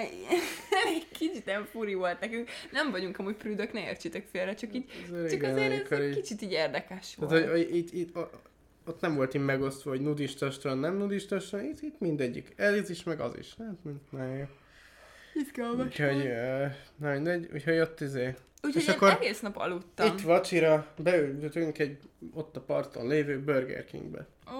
[0.86, 2.49] elég kicsit nem furi volt nekünk.
[2.71, 4.86] Nem vagyunk amúgy prűdök, ne értsétek félre, csak így,
[5.23, 7.32] Ez csak azért ez egy kicsit így érdekes volt.
[7.32, 8.30] Tehát, hogy, hogy itt, itt, a-
[8.86, 12.54] ott nem volt így megosztva, hogy nudista strand, nem nudista strand, itt, itt mindegyik.
[12.56, 13.56] Ez is, meg az is.
[13.58, 14.45] Hát, mind, na jó.
[15.34, 15.86] Izgalmas.
[15.86, 18.36] Úgyhogy, uh, na mindegy, úgyhogy ott izé.
[18.63, 20.08] Úgyhogy és én akkor egész nap aludtam.
[20.08, 21.98] Itt vacsira beültünk egy
[22.34, 24.28] ott a parton lévő Burger Kingbe.
[24.48, 24.58] Ó,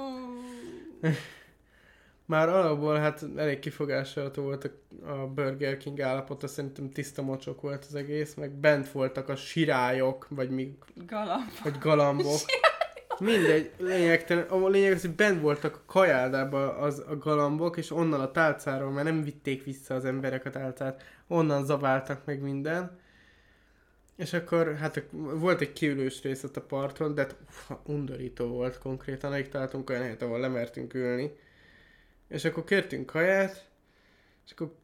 [2.26, 7.86] Már alapból hát elég kifogásolható volt a, a Burger King állapota, szerintem tiszta mocsok volt
[7.86, 11.52] az egész, meg bent voltak a sirályok, vagy mi, galamb.
[11.64, 12.40] vagy galambok.
[13.20, 18.20] Mindegy, lényegtelen, a lényeg az, hogy bent voltak a kajáldában az, a galambok, és onnan
[18.22, 23.00] a tálcáról, mert nem vitték vissza az emberek a tálcát, onnan zabáltak meg minden.
[24.16, 28.78] És akkor, hát volt egy kiülős rész ott a parton, de hát, uff, undorító volt
[28.78, 31.32] konkrétan, alig találtunk olyan helyet, ahol lemertünk ülni.
[32.28, 33.70] És akkor kértünk kaját,
[34.46, 34.76] és akkor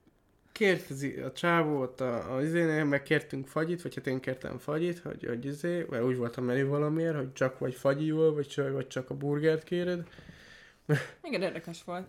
[0.62, 4.58] kért az, a csávó ott a, a izénél, meg kértünk fagyit, vagy hát én kértem
[4.58, 8.48] fagyit, hogy, hogy izé, mert úgy volt a menü valamiért, hogy csak vagy fagyival, vagy,
[8.48, 10.08] csak- vagy csak a burgert kéred.
[11.24, 12.06] Igen, érdekes volt.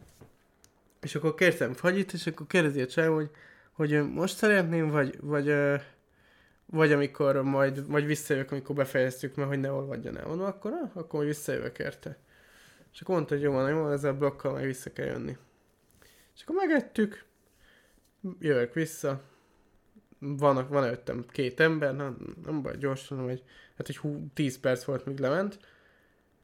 [1.00, 3.30] És akkor kértem fagyit, és akkor kérdezi a csávó, hogy,
[3.72, 5.54] hogy most szeretném, vagy, vagy,
[6.66, 10.26] vagy amikor majd, vagy visszajövök, amikor befejeztük, mert hogy ne olvadjon el.
[10.26, 12.18] Mondom, akkor, ah, akkor majd visszajövök érte.
[12.92, 15.36] És akkor mondta, hogy jó van, jó van, ezzel a blokkal meg vissza kell jönni.
[16.34, 17.30] És akkor megettük,
[18.38, 19.22] jövök vissza,
[20.18, 23.42] vannak, van előttem két ember, nem, nem baj, gyorsan, hogy
[23.76, 25.58] hát egy hú, 10 perc volt, míg lement,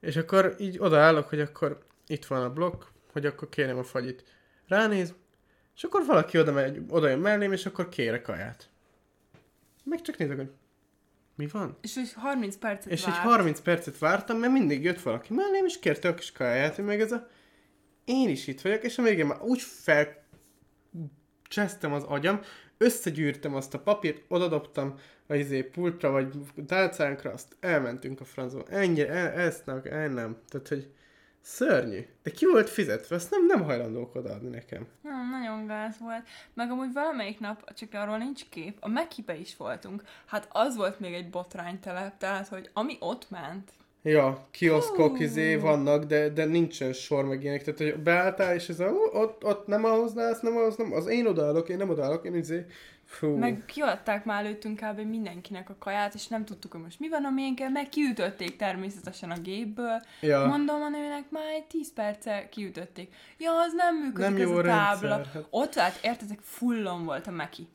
[0.01, 4.25] és akkor így odaállok, hogy akkor itt van a blokk, hogy akkor kérem a fagyit.
[4.67, 5.15] Ránéz,
[5.77, 8.71] és akkor valaki oda, megy, oda jön mellém, és akkor kérek kaját.
[9.85, 10.51] Meg csak nézek, hogy
[11.35, 11.77] mi van?
[11.81, 13.17] És úgy 30 percet És várt.
[13.17, 16.85] egy 30 percet vártam, mert mindig jött valaki mellém, és kérte a kis kajáját, én
[16.85, 17.29] meg ez a...
[18.05, 20.27] Én is itt vagyok, és a végén már úgy fel
[21.49, 22.41] csesztem az agyam,
[22.79, 24.95] összegyűrtem azt a papírt, odadobtam
[25.27, 26.29] a izé pultra, vagy
[26.67, 28.63] tálcánkra, azt elmentünk a francba.
[28.69, 30.37] Ennyi, e, ezt nem, el nem.
[30.49, 30.93] Tehát, hogy
[31.41, 32.07] szörnyű.
[32.23, 34.87] De ki volt fizetve, ezt nem, nem hajlandók odaadni nekem.
[35.03, 36.29] Hmm, nagyon gáz volt.
[36.55, 40.03] Meg amúgy valamelyik nap, csak arról nincs kép, a Mekibe is voltunk.
[40.27, 45.23] Hát az volt még egy botránytelep, tehát, hogy ami ott ment, Ja, kioszkok Hú.
[45.23, 47.63] izé vannak, de, de nincsen sor meg ilyenek.
[47.65, 50.93] Tehát, hogy beálltál, és ez a, "Ú, ott, ott nem ahhoz állsz, nem ahhoz, nem,
[50.93, 52.67] az én odaállok, én nem odaállok, én izé,
[53.05, 53.37] fú.
[53.37, 55.01] meg kiadták már előttünk kb.
[55.01, 59.31] mindenkinek a kaját, és nem tudtuk, hogy most mi van a miénkkel, meg kiütötték természetesen
[59.31, 60.01] a gépből.
[60.21, 63.15] ja, Mondom a nőnek, már egy 10 perce kiütötték.
[63.39, 65.09] Ja, az nem működik nem ez jó a tábla.
[65.09, 65.33] rendszer.
[65.33, 67.67] Hát, Ott hát értetek, fullon volt a Meki.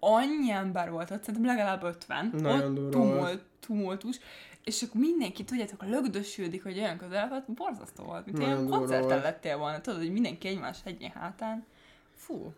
[0.00, 2.30] Annyi ember volt ott, szerintem legalább 50.
[2.38, 4.18] Nagyon ott tumult, tumultus.
[4.64, 9.20] És akkor mindenki, tudjátok, lögdösödik, hogy olyan közel volt, borzasztó volt, mint Nagyon durva koncerten
[9.20, 11.64] lettél volna, tudod, hogy mindenki egymás hegyén hátán.
[12.14, 12.52] Fú.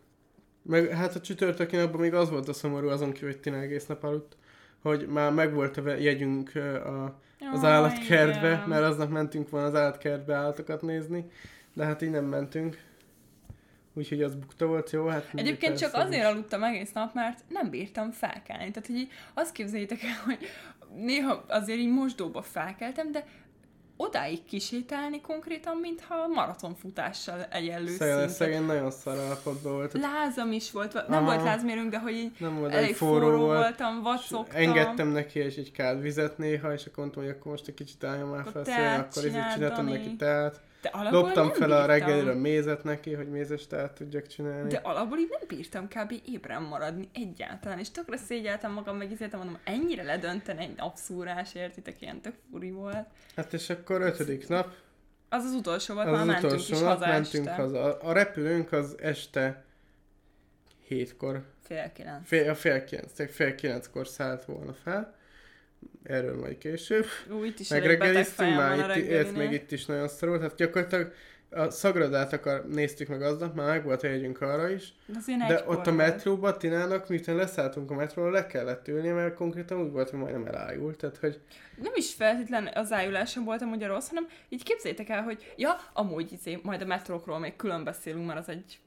[0.62, 3.86] meg hát a csütörtöki napban még az volt a szomorú, azon kívül, hogy Tina egész
[3.86, 4.36] nap aludt,
[4.82, 7.04] hogy már megvolt a jegyünk a,
[7.52, 8.68] az Jaj, állatkertbe, igen.
[8.68, 11.30] mert aznap mentünk volna az állatkertbe állatokat nézni,
[11.74, 12.78] de hát így nem mentünk.
[13.94, 15.06] Úgyhogy az bukta volt, jó?
[15.06, 18.70] Hát Egyébként csak azért aludtam egész nap, mert nem bírtam felkelni.
[18.70, 20.38] Tehát, hogy így azt képzeljétek el, hogy
[20.96, 23.26] néha azért így mosdóba felkeltem, de
[23.96, 29.92] odáig kisétálni konkrétan, mintha maratonfutással egyenlő Szegény, szegény nagyon szar állapotban volt.
[29.92, 31.24] Lázam is volt, nem Aha.
[31.24, 33.58] volt lázmérőnk, de hogy így Nem volt, elég forró, forró volt.
[33.58, 34.60] voltam, vacogtam.
[34.60, 38.04] Engedtem neki és egy kád vizet néha, és akkor mondtam, hogy akkor most egy kicsit
[38.04, 40.60] álljon már Akkor fel szélni, akkor csináld, csináltam neki teát.
[40.82, 41.86] De alapból Loptam nem fel a bírtam.
[41.86, 44.68] reggelire mézet neki, hogy mézes teát tudjak csinálni.
[44.68, 46.12] De alapból így nem bírtam kb.
[46.26, 52.00] ébren maradni egyáltalán, és tökre szégyeltem magam, meg izéltem, mondom, ennyire ledönteni egy napszúrás, értitek,
[52.00, 53.06] ilyen tök furi volt.
[53.36, 54.72] Hát és akkor ötödik nap,
[55.28, 57.62] Az az utolsó volt, az, már az mentünk utolsó is nap, haza mentünk este.
[57.62, 57.98] haza.
[57.98, 59.64] A repülőnk az este
[60.86, 62.26] hétkor, Fél kilenc.
[62.28, 65.14] fél, a fél kilenc, fél kilenckor szállt volna fel.
[66.02, 67.06] Erről majd később.
[67.30, 69.72] Ú, itt is Meg elég beteg reggeliztünk fejem van a már, itt, ez még itt
[69.72, 70.40] is nagyon szorult.
[70.40, 71.12] Hát gyakorlatilag
[71.54, 74.94] a Szagradát akar, néztük meg aznap, már meg volt a jegyünk arra is.
[75.06, 79.34] De, azért De ott a metróba Tinának, miután leszálltunk a metróra, le kellett ülni, mert
[79.34, 80.96] konkrétan úgy volt, hogy majdnem elájult.
[80.96, 81.40] Tehát, hogy
[81.82, 85.76] Nem is feltétlen az ájulásom volt amúgy a rossz, hanem így képzétek el, hogy ja,
[85.92, 88.78] amúgy izé, majd a metrókról még külön beszélünk, mert az egy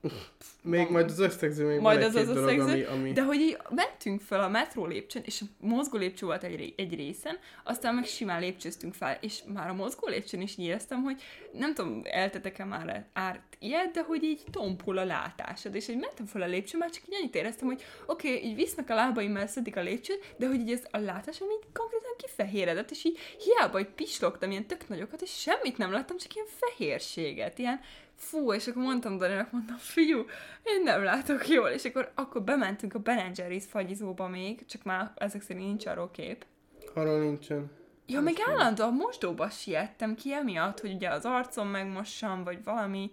[0.61, 0.91] még Van.
[0.91, 3.11] majd az összegző, még Majd az az dolog, ami, összegző, ami...
[3.11, 6.95] De hogy így mentünk fel a metró lépcsőn, és a mozgó lépcső volt egy, egy
[6.95, 11.73] részen, aztán meg simán lépcsőztünk fel, és már a mozgó lépcsőn is éreztem, hogy nem
[11.73, 16.41] tudom, eltetek-e már árt ilyet, de hogy így tompul a látásod, és így mentem fel
[16.41, 19.51] a lépcsőn, már csak így annyit éreztem, hogy oké, okay, így visznek a lábaim, mert
[19.51, 23.77] szedik a lépcsőt, de hogy így ez a látásom így konkrétan kifehéredett, és így hiába,
[23.77, 27.79] hogy pislogtam ilyen tök nagyokat, és semmit nem láttam, csak ilyen fehérséget, ilyen
[28.15, 30.19] fú, és akkor mondtam Daninak, mondtam, fiú,
[30.63, 35.11] én nem látok jól, és akkor, akkor bementünk a Ben Jerry's fagyizóba még, csak már
[35.15, 36.45] ezek szerint nincs arról kép.
[36.93, 37.71] Arról nincsen.
[38.07, 43.11] Ja, még állandóan mosdóba siettem ki emiatt, hogy ugye az arcom megmossam, vagy valami,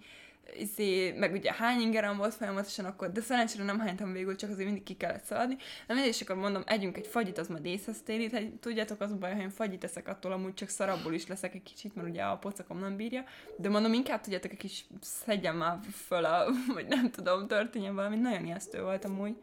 [0.59, 4.67] izé, meg ugye hány ingerem volt folyamatosan akkor, de szerencsére nem hánytam végül, csak azért
[4.67, 5.57] mindig ki kellett szaladni.
[5.87, 9.13] De mindig, és akkor mondom, együnk egy fagyit, az majd észhez térít, hogy tudjátok, az
[9.13, 12.23] baj, ha én fagyit eszek, attól amúgy csak szarabból is leszek egy kicsit, mert ugye
[12.23, 13.25] a pocakom nem bírja.
[13.57, 18.17] De mondom, inkább tudjátok, egy kis szedjem már föl a, vagy nem tudom, történjen valami,
[18.17, 19.37] nagyon ijesztő volt amúgy.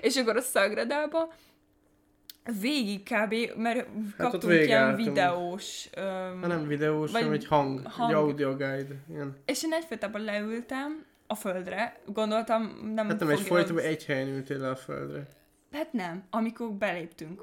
[0.00, 1.32] És akkor a Szagredába,
[2.60, 5.88] végig kb, mert kaptunk végig ilyen videós...
[5.96, 8.10] Öm, Ha nem videós, hanem egy hang, hang.
[8.10, 8.94] egy audio guide.
[9.10, 9.36] Ilyen.
[9.44, 12.62] és én egyfajtában leültem a földre, gondoltam,
[12.94, 15.26] nem Hát nem egy fogja folytában az- egy helyen ültél le a földre.
[15.72, 17.42] Hát nem, amikor beléptünk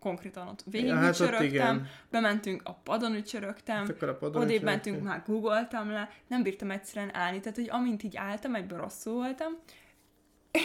[0.00, 1.80] konkrétan ott végig Ja, hát ott
[2.10, 6.70] bementünk a padon ücsörögtem, Hát akkor a padon odébb mentünk, már googoltam le, nem bírtam
[6.70, 9.52] egyszerűen állni, tehát hogy amint így álltam, egyből rosszul voltam,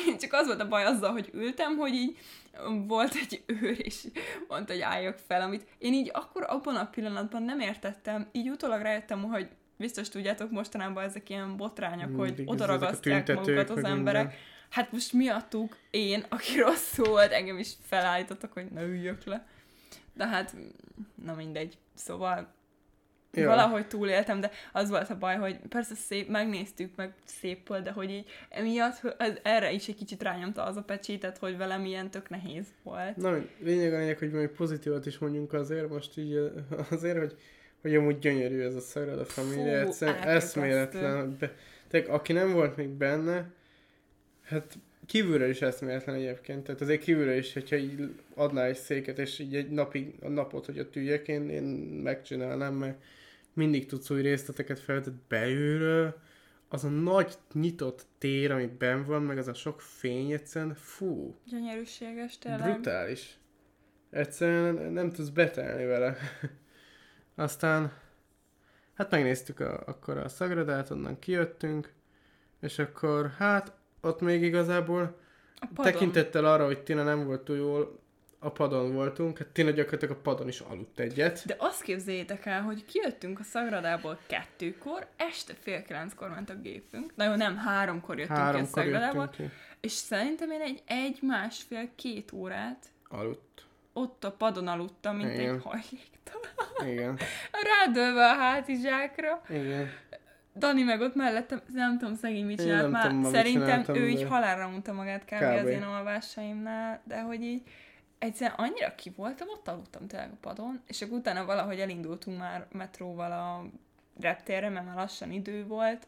[0.21, 2.17] csak az volt a baj azzal, hogy ültem, hogy így
[2.87, 4.03] volt egy őr, és
[4.47, 8.81] mondta, hogy álljak fel, amit én így akkor abban a pillanatban nem értettem, így utólag
[8.81, 13.55] rájöttem, hogy biztos tudjátok, mostanában ezek ilyen botrányok, hogy Mindig oda ezek a ragasztják tüntetők,
[13.55, 14.21] magukat az emberek.
[14.21, 14.39] minden.
[14.69, 19.47] Hát most miattuk én, aki rosszul volt, engem is felállítottak, hogy ne üljök le.
[20.13, 20.55] De hát,
[21.23, 21.77] na mindegy.
[21.93, 22.53] Szóval
[23.41, 23.47] Ja.
[23.47, 27.91] valahogy túléltem, de az volt a baj, hogy persze szép, megnéztük, meg szép volt, de
[27.91, 32.09] hogy így emiatt ez, erre is egy kicsit rányomta az a pecsétet, hogy velem ilyen
[32.09, 33.15] tök nehéz volt.
[33.15, 36.47] Na, lényeg a lényeg, hogy még pozitívat is mondjunk azért, most így ö,
[36.89, 37.35] azért, hogy,
[37.81, 41.37] hogy amúgy gyönyörű ez a Sagrada Familia, egyszerűen eszméletlen.
[41.39, 41.55] De,
[41.87, 43.51] tehát aki nem volt még benne,
[44.43, 46.63] hát kívülről is eszméletlen egyébként.
[46.63, 50.65] Tehát azért kívülről is, hogyha így adná egy széket, és így egy napig, a napot,
[50.65, 51.63] hogy ott üljek, én, én
[52.03, 52.97] megcsinálnám, mert
[53.53, 56.15] mindig tudsz új részleteket feltett belülről,
[56.67, 61.35] az a nagy nyitott tér, amit benn van, meg az a sok fény egyszerűen, fú,
[61.45, 62.71] Gyönyörűséges tényleg.
[62.73, 63.37] Brutális.
[64.09, 66.17] Egyszerűen nem tudsz betelni vele.
[67.35, 67.93] Aztán,
[68.93, 71.93] hát megnéztük a, akkor a Szagradát, onnan kijöttünk,
[72.61, 75.17] és akkor hát ott még igazából
[75.55, 75.91] A padon.
[75.91, 77.99] tekintettel arra, hogy Tina nem volt túl jól,
[78.43, 81.43] a padon voltunk, hát Tina gyakorlatilag a padon is aludt egyet.
[81.45, 87.15] De azt képzeljétek el, hogy kijöttünk a Szagradából kettőkor, este fél kilenckor ment a gépünk.
[87.15, 89.29] Na jó, nem, háromkor jöttünk ki a Háromkor Szagradából.
[89.29, 89.43] ki.
[89.79, 93.65] És szerintem én egy egy, másfél, két órát Aludt.
[93.93, 95.55] ott a padon aludtam, mint Igen.
[95.55, 96.87] egy hajléktalan.
[96.87, 97.17] Igen.
[97.63, 99.41] Rádölve a hátizsákra.
[99.49, 99.89] Igen.
[100.55, 103.13] Dani meg ott mellettem, nem tudom szegény mit csinált már.
[103.31, 105.33] Szerintem ő így halálra unta magát kb.
[105.33, 105.63] Kb.
[105.63, 107.61] az én alvásaimnál, de hogy így
[108.23, 112.67] egyszerűen annyira ki voltam, ott aludtam tényleg a padon, és akkor utána valahogy elindultunk már
[112.71, 113.65] metróval a
[114.21, 116.07] reptérre, mert már lassan idő volt.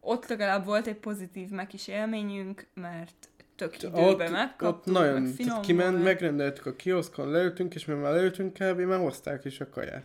[0.00, 5.32] Ott legalább volt egy pozitív meg is élményünk, mert tök időben Ott, ott nagyon, meg
[5.32, 6.04] finom tehát kiment, volt.
[6.04, 8.78] megrendeltük a kioszkon, leültünk, és mert már leültünk kb.
[8.78, 10.04] már hozták is a kaját.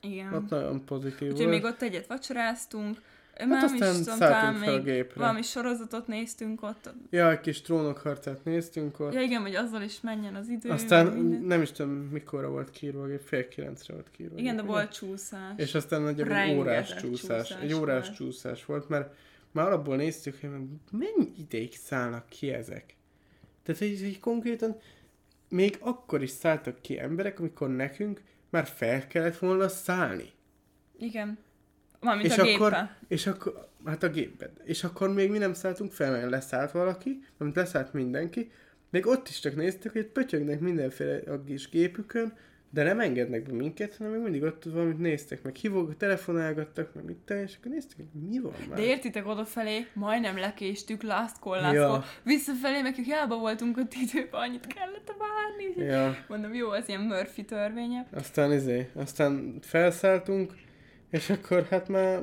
[0.00, 0.34] Igen.
[0.34, 1.62] Ott nagyon pozitív Úgyhogy volt.
[1.62, 3.02] még ott egyet vacsoráztunk,
[3.38, 5.20] Hát már aztán is tudom, szálltunk fel a gépre.
[5.20, 6.90] valami sorozatot néztünk ott.
[7.10, 9.14] Ja, egy kis trónokharcát néztünk ott.
[9.14, 10.70] Ja igen, hogy azzal is menjen az idő.
[10.70, 11.40] aztán minden.
[11.40, 14.38] nem is tudom, mikorra volt kiírva a gép, fél kilencre volt kiírva.
[14.38, 15.52] Igen, de volt csúszás.
[15.56, 17.48] És aztán nagyjából órás csúszás.
[17.48, 18.16] csúszás Egy órás volt.
[18.16, 19.14] csúszás volt, mert
[19.50, 20.50] már alapból néztük, hogy
[20.90, 22.96] mennyi ideig szállnak ki ezek.
[23.62, 24.76] Tehát, hogy így konkrétan
[25.48, 30.32] még akkor is szálltak ki emberek, amikor nekünk már fel kellett volna szállni.
[30.98, 31.38] Igen.
[32.04, 32.96] Mármint és a akkor, géppel.
[33.08, 34.50] és akkor, hát a gépben.
[34.64, 38.50] És akkor még mi nem szálltunk fel, mert leszállt valaki, amit leszállt mindenki,
[38.90, 42.32] még ott is csak néztük, hogy pötyögnek mindenféle a kis gépükön,
[42.70, 47.04] de nem engednek be minket, hanem még mindig ott valamit néztek, meg hívók, telefonálgattak, meg
[47.04, 48.78] mit te, és akkor néztük, hogy mi van már.
[48.78, 51.86] De értitek odafelé, majdnem lekéstük last call, last Ja.
[51.88, 52.02] call.
[52.22, 55.84] Visszafelé, meg hiába voltunk ott időben, annyit kellett várni.
[55.92, 58.06] Ja, Mondom, jó, az ilyen Murphy törvénye.
[58.12, 60.52] aztán izé, aztán felszálltunk,
[61.10, 62.22] és akkor hát már,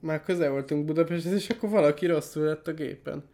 [0.00, 3.24] már közel voltunk Budapesthez, és akkor valaki rosszul lett a gépen.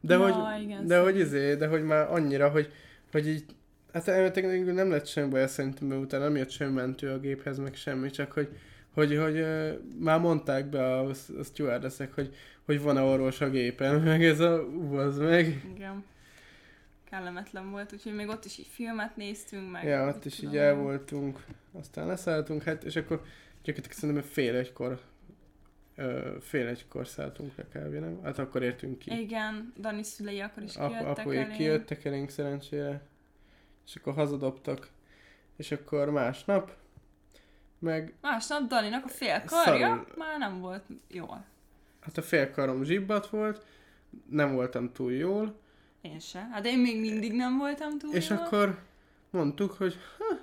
[0.00, 2.72] De Ja, hogy, igen, de hogy izé, de hogy már annyira, hogy,
[3.12, 3.44] hogy így,
[3.92, 7.58] hát elméletileg nem lett semmi baj szerintem, mert utána nem jött semmi mentő a géphez,
[7.58, 8.48] meg semmi, csak hogy,
[8.94, 14.00] hogy, hogy ö, már mondták be a, a stewardessek, hogy, hogy van-e orvos a gépen,
[14.10, 15.64] meg ez a, ú, az meg.
[15.74, 16.04] Igen.
[17.10, 19.84] Kellemetlen volt, úgyhogy még ott is így filmet néztünk, meg...
[19.84, 23.22] Ja, ott is így el voltunk, aztán leszálltunk, hát, és akkor
[23.62, 25.00] gyakorlatilag szerintem fél egykor,
[25.96, 27.92] ö, fél egykor szálltunk le kb.
[27.94, 28.20] nem?
[28.22, 29.20] Hát akkor értünk ki.
[29.20, 31.56] Igen, Dani szülei akkor is Ap- kijöttek apuék elé.
[31.56, 33.06] kijöttek elénk szerencsére,
[33.86, 34.88] és akkor hazadobtak,
[35.56, 36.76] és akkor másnap,
[37.78, 40.06] meg Másnap Daninak a fél karja Szarul.
[40.16, 41.44] már nem volt jól.
[42.00, 43.64] hát a fél karom zsibbat volt,
[44.30, 45.58] nem voltam túl jól,
[46.00, 46.48] Én se.
[46.52, 48.38] Hát én még mindig nem voltam túl és jól.
[48.38, 48.82] akkor
[49.30, 50.39] mondtuk, hogy ha,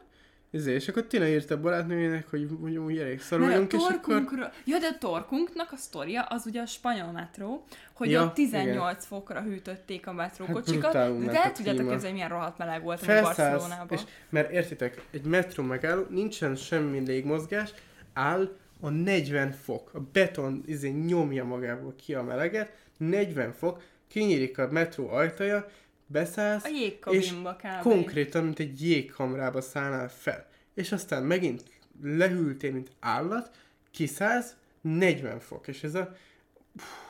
[0.51, 3.95] Izé, és akkor Tina írta a barátnőjének, hogy úgy, úgy elég szar vagyunk, és akkor...
[3.95, 4.51] torkunkra...
[4.65, 9.05] Ja, de a torkunknak a sztoria az ugye a spanyol metró, hogy Ja, ott 18
[9.05, 11.89] fokra hűtötték a metrókocsikat, Hát de el tudjátok klíma.
[11.91, 13.97] képzelni, milyen rohadt meleg volt a Felszállsz, Barcelonában.
[13.97, 17.73] és, mert értitek, egy metró megálló, nincsen semmi légmozgás,
[18.13, 19.89] áll a 40 fok.
[19.93, 25.67] A beton izé nyomja magából ki a meleget, 40 fok, kinyílik a metró ajtaja,
[26.08, 27.82] beszállsz, A jégkabinba kb.
[27.82, 30.47] konkrétan, mint egy jégkamrába szállnál fel.
[30.74, 31.64] És aztán megint
[32.03, 33.51] lehűltél, mint állat,
[33.91, 36.16] kiszállsz, 40 fok, és ez a...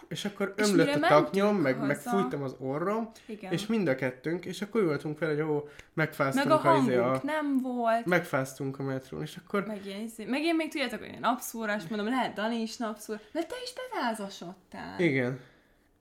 [0.08, 3.52] És akkor És ömlött mire a taknyom, meg, meg fújtam az orrom, Igen.
[3.52, 5.62] és mind a kettőnk, és akkor voltunk fel, hogy Meg
[5.94, 8.06] megfáztunk a a, izé hangunk a, nem volt.
[8.06, 11.84] megfáztunk a metrón, és akkor Meg, ilyen, izé- meg én még tudjátok, hogy én napszórás,
[11.88, 15.00] mondom, lehet Dani is napszór, de te is bevázasodtál.
[15.00, 15.40] igen.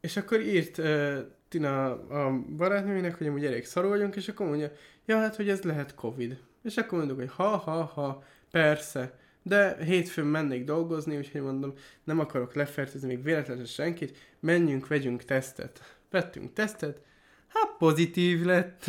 [0.00, 1.18] És akkor írt uh,
[1.48, 4.70] Tina a barátnőjének, hogy amúgy elég szarul vagyunk, és akkor mondja,
[5.06, 6.38] ja hát, hogy ez lehet Covid.
[6.62, 9.18] És akkor mondjuk, hogy ha, ha, ha, persze.
[9.42, 11.72] De hétfőn mennék dolgozni, úgyhogy mondom,
[12.04, 15.96] nem akarok lefertőzni még véletlenül senkit, menjünk, vegyünk tesztet.
[16.10, 17.00] Vettünk tesztet,
[17.48, 18.84] hát pozitív lett.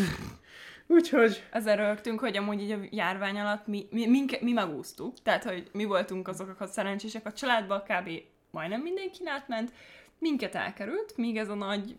[0.87, 5.21] úgyhogy Ezzel rögtünk, hogy amúgy így a járvány alatt mi, mi, mi, mi megúsztuk.
[5.23, 8.09] Tehát, hogy mi voltunk azok a szerencsések a családban, kb.
[8.51, 9.71] majdnem mindenki átment.
[10.19, 11.95] Minket elkerült, míg ez a nagy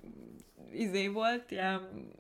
[0.73, 2.11] izé volt, ilyen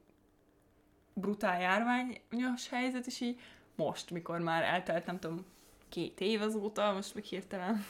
[1.14, 3.40] brutál járványos helyzet, és így
[3.76, 5.44] most, mikor már eltelt, nem tudom,
[5.88, 7.84] két év azóta, most meg hirtelen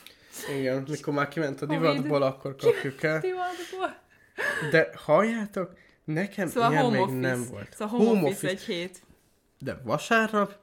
[0.56, 3.20] igen, mikor már kiment a divatból, akkor kapjuk el.
[3.30, 3.98] divatból.
[4.70, 7.18] De halljátok, nekem Szóval ilyen home még office.
[7.18, 7.74] nem volt.
[7.74, 9.02] Szóval home, office, egy hét.
[9.58, 10.56] De vasárnap,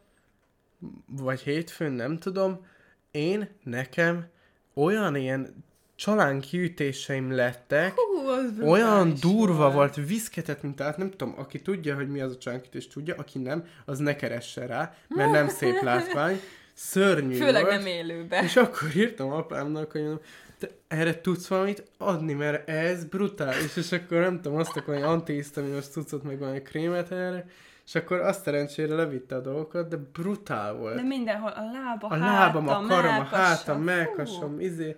[1.06, 2.66] vagy hétfőn, nem tudom,
[3.12, 4.28] én, nekem
[4.74, 5.65] olyan ilyen
[5.96, 12.10] csalánkiütéseim lettek, Hú, az olyan durva volt, viszketett, mint át, nem tudom, aki tudja, hogy
[12.10, 16.40] mi az a csalánkiütés, tudja, aki nem, az ne keresse rá, mert nem szép látvány,
[16.74, 17.76] szörnyű Főleg volt.
[17.76, 18.44] nem élőben.
[18.44, 20.20] És akkor írtam apámnak, hogy mondom,
[20.60, 25.14] te erre tudsz valamit adni, mert ez brutális, és akkor nem tudom, azt akkor valami
[25.14, 27.46] antihisztaminos cuccot, meg valami krémet erre,
[27.86, 30.96] és akkor azt szerencsére levitte a dolgokat, de brutál volt.
[30.96, 34.96] De mindenhol, a lába, a lábam, a hátam, karom, a hátam, melkasom, izé.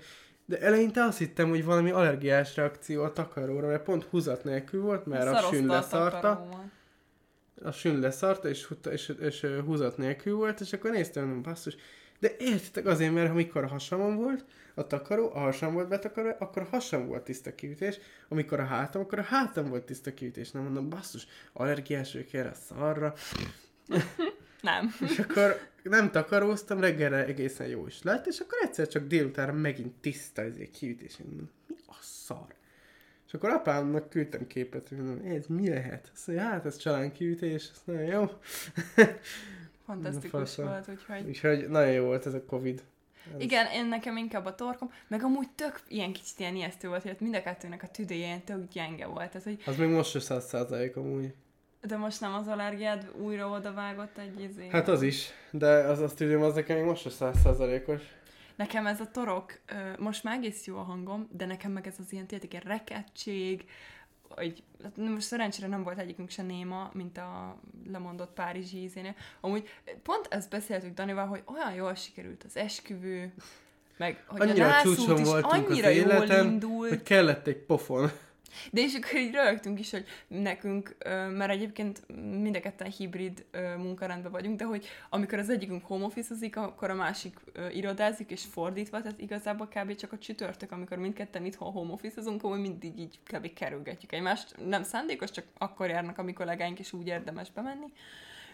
[0.49, 5.05] De eleinte azt hittem, hogy valami allergiás reakció a takaróra, mert pont húzat nélkül volt,
[5.05, 6.65] mert a sün a leszarta, takarómat.
[7.63, 11.75] a sün leszarta, és, és, és, és húzat nélkül volt, és akkor néztem, hogy basszus.
[12.19, 16.61] De értitek azért, mert amikor a hasamon volt, a takaró, a hasam volt betakarva, akkor
[16.61, 20.51] a hasam volt tiszta kiütés, amikor a hátam, akkor a hátam volt tiszta kiütés.
[20.51, 23.13] Nem mondom, basszus, allergiás vagyok erre a szarra.
[24.61, 24.95] Nem.
[24.99, 25.59] És akkor
[25.89, 30.81] nem takaróztam, reggelre egészen jó is lett, és akkor egyszer csak délutánra megint tiszta ezért.
[30.81, 32.55] Én mondom, mi a szar?
[33.27, 36.09] És akkor apámnak küldtem képet, hogy mondom, ez mi lehet?
[36.13, 38.25] Azt mondja, hát ez csalán kiütés, ez nagyon jó.
[39.85, 41.27] Fantasztikus volt, úgyhogy...
[41.27, 42.83] Úgyhogy nagyon jó volt ez a Covid.
[43.35, 47.01] Ez- Igen, én nekem inkább a torkom, meg amúgy tök ilyen kicsit ilyen ijesztő volt,
[47.01, 49.29] hogy mind a kettőnek a tüdője ilyen tök gyenge volt.
[49.31, 51.33] Tehát, hogy, Az még most se száz százalék amúgy.
[51.81, 54.67] De most nem az allergiád újra odavágott egy izé.
[54.69, 58.01] Hát az is, de az azt tudom, az nekem még most se száz százalékos.
[58.55, 59.59] Nekem ez a torok,
[59.99, 63.65] most már egész jó a hangom, de nekem meg ez az ilyen tényleg ilyen rekettség,
[64.29, 67.59] hogy hát most szerencsére nem volt egyikünk se néma, mint a
[67.91, 69.15] lemondott Párizsi ízénél.
[69.41, 69.69] Amúgy
[70.03, 73.33] pont ezt beszéltük Danival, hogy olyan jól sikerült az esküvő,
[73.97, 76.89] meg hogy Annyira a nászút csúcson is voltunk annyira az jól életen, indult.
[76.89, 78.11] Hogy kellett egy pofon.
[78.71, 80.97] De és akkor így rögtünk is, hogy nekünk,
[81.29, 82.01] mert egyébként
[82.41, 83.45] mind a ketten hibrid
[83.77, 87.39] munkarendben vagyunk, de hogy amikor az egyikünk home office akkor a másik
[87.73, 89.95] irodázik, és fordítva, tehát igazából kb.
[89.95, 93.53] csak a csütörtök, amikor mindketten itthon home office akkor mindig így kb.
[93.53, 94.55] kerülgetjük egymást.
[94.65, 97.85] Nem szándékos, csak akkor járnak, amikor legáink, és úgy érdemes bemenni.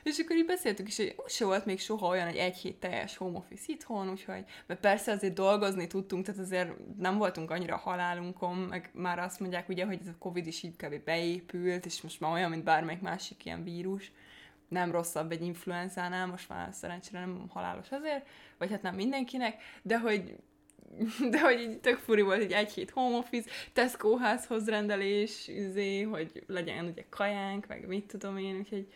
[0.04, 3.18] És akkor így beszéltük is, hogy úgyse volt még soha olyan, hogy egy hét teljes
[3.18, 8.58] home office itthon, úgyhogy, mert persze azért dolgozni tudtunk, tehát azért nem voltunk annyira halálunkon,
[8.58, 11.04] meg már azt mondják ugye, hogy ez a Covid is így kb.
[11.04, 14.12] beépült, és most már olyan, mint bármelyik másik ilyen vírus,
[14.68, 18.28] nem rosszabb egy influenzánál, most már szerencsére nem halálos azért,
[18.58, 20.36] vagy hát nem mindenkinek, de hogy
[21.32, 26.02] de hogy így tök furi volt, hogy egy hét home office, Tesco házhoz rendelés, izé,
[26.02, 28.88] hogy legyen ugye kajánk, meg mit tudom én, úgyhogy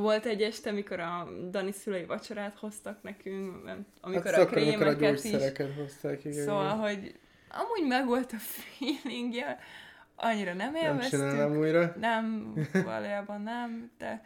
[0.00, 4.56] volt egy este, amikor a Dani szülei vacsorát hoztak nekünk, nem- amikor hát a szokott,
[4.62, 5.30] amikor a krémeket is.
[5.30, 6.44] gyógyszereket hozták, igen.
[6.44, 7.14] Szóval, hogy
[7.48, 9.58] amúgy megvolt a feelingje,
[10.16, 11.18] annyira nem nem élveztük.
[11.20, 11.94] csinálnám újra.
[12.00, 14.22] Nem, valójában nem, de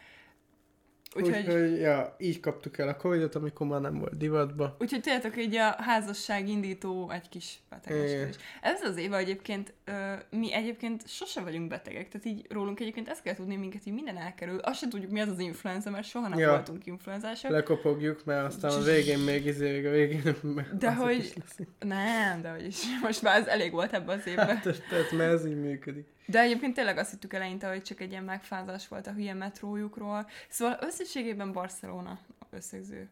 [1.21, 4.75] Úgyhogy, Úgyhogy, ja, így kaptuk el a Covidot, amikor már nem volt divatba.
[4.79, 8.35] úgyhogy tudjátok, így a házasság indító egy kis betegeskedés.
[8.61, 9.91] Ez az éve egyébként, ö,
[10.29, 14.17] mi egyébként sose vagyunk betegek, tehát így rólunk egyébként ezt kell tudni, minket így minden
[14.17, 14.57] elkerül.
[14.59, 16.49] Azt sem tudjuk, mi az az influenza, mert soha nem Ja.
[16.49, 17.51] voltunk influenzások.
[17.51, 20.35] Lekopogjuk, mert aztán a végén még izé, a végén
[20.79, 21.33] De hogy-.
[21.79, 22.81] Nem, de hogy is.
[23.01, 24.47] Most már ez elég volt ebben az évben.
[24.47, 26.05] Hát, tehát, mert ez így működik.
[26.27, 30.29] De egyébként tényleg azt hittük eleinte, hogy csak egy ilyen megfázás volt a hülye metrójukról.
[30.49, 32.19] Szóval összességében Barcelona
[32.49, 33.09] összegző.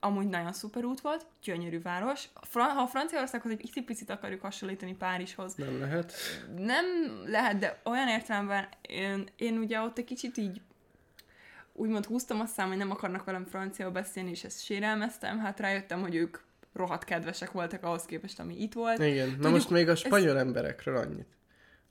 [0.00, 2.28] Amúgy nagyon szuper út volt, gyönyörű város.
[2.52, 6.12] Ha Franciaországhoz egy picit akarjuk hasonlítani Párizshoz, Nem lehet.
[6.58, 6.84] nem
[7.26, 10.60] lehet, de olyan értelemben én, én ugye ott egy kicsit így
[11.72, 15.38] úgymond húztam a szám, hogy nem akarnak velem francia beszélni, és ezt sérelmeztem.
[15.38, 16.38] Hát rájöttem, hogy ők
[16.72, 18.98] rohadt kedvesek voltak ahhoz képest, ami itt volt.
[18.98, 19.26] Igen.
[19.28, 21.35] Na Tudjuk, most még a spanyol emberekről annyit.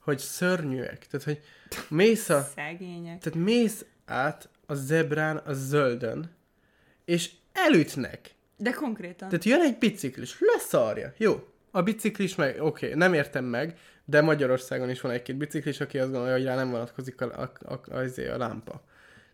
[0.05, 1.07] Hogy szörnyűek.
[1.07, 1.41] Tehát, hogy
[1.89, 3.19] mész a, Szegények.
[3.19, 6.31] tehát mész át a zebrán a zöldön,
[7.05, 8.35] és elütnek.
[8.57, 9.29] De konkrétan.
[9.29, 11.13] Tehát jön egy biciklis, leszarja.
[11.17, 15.79] Jó, a biciklis meg, oké, okay, nem értem meg, de Magyarországon is van egy-két biciklis,
[15.79, 18.81] aki azt gondolja, hogy rá nem vonatkozik a, a, a, a, a, a lámpa.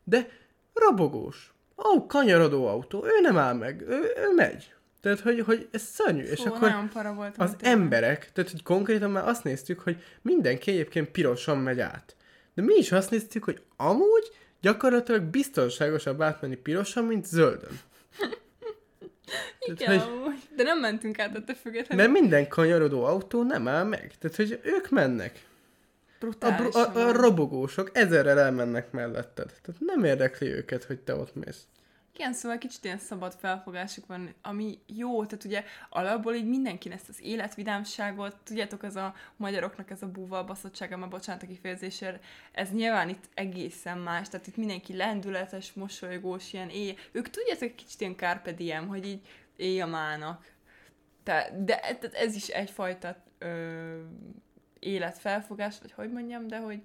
[0.04, 0.28] De
[0.74, 4.74] robogós, ó, kanyarodó autó, ő nem áll meg, ő, ő megy.
[5.02, 6.24] Tehát, hogy, hogy ez szörnyű.
[6.24, 7.38] és Fú, akkor nagyon para volt.
[7.38, 7.80] az tényleg.
[7.80, 12.16] emberek, tehát hogy konkrétan már azt néztük, hogy mindenki egyébként pirosan megy át.
[12.54, 14.32] De mi is azt néztük, hogy amúgy
[14.62, 17.80] gyakorlatilag biztonságosabb átmenni pirosan, mint zöldön.
[19.60, 20.40] Igen, hogy- amúgy.
[20.56, 22.06] De nem mentünk át ettől függetlenül.
[22.06, 24.12] Mert minden kanyarodó autó nem áll meg.
[24.20, 25.40] Tehát, hogy ők mennek.
[25.40, 26.72] A, Brutálisan.
[26.92, 29.46] bro- a, a robogósok ezerrel elmennek melletted.
[29.62, 31.64] Tehát nem érdekli őket, hogy te ott mész.
[32.14, 37.10] Igen, szóval kicsit ilyen szabad felfogásuk van, ami jó, tehát ugye alapból így mindenki ezt
[37.10, 42.72] az életvidámságot, tudjátok, ez a magyaroknak ez a búval baszottsága, már bocsánat a kifejezésért, ez
[42.72, 48.16] nyilván itt egészen más, tehát itt mindenki lendületes, mosolygós, ilyen éj, ők tudjátok, kicsit ilyen
[48.16, 50.52] carpe diem, hogy így éjamálnak.
[51.24, 54.02] Te, de tehát ez is egyfajta ö,
[54.80, 56.82] életfelfogás, vagy hogy mondjam, de hogy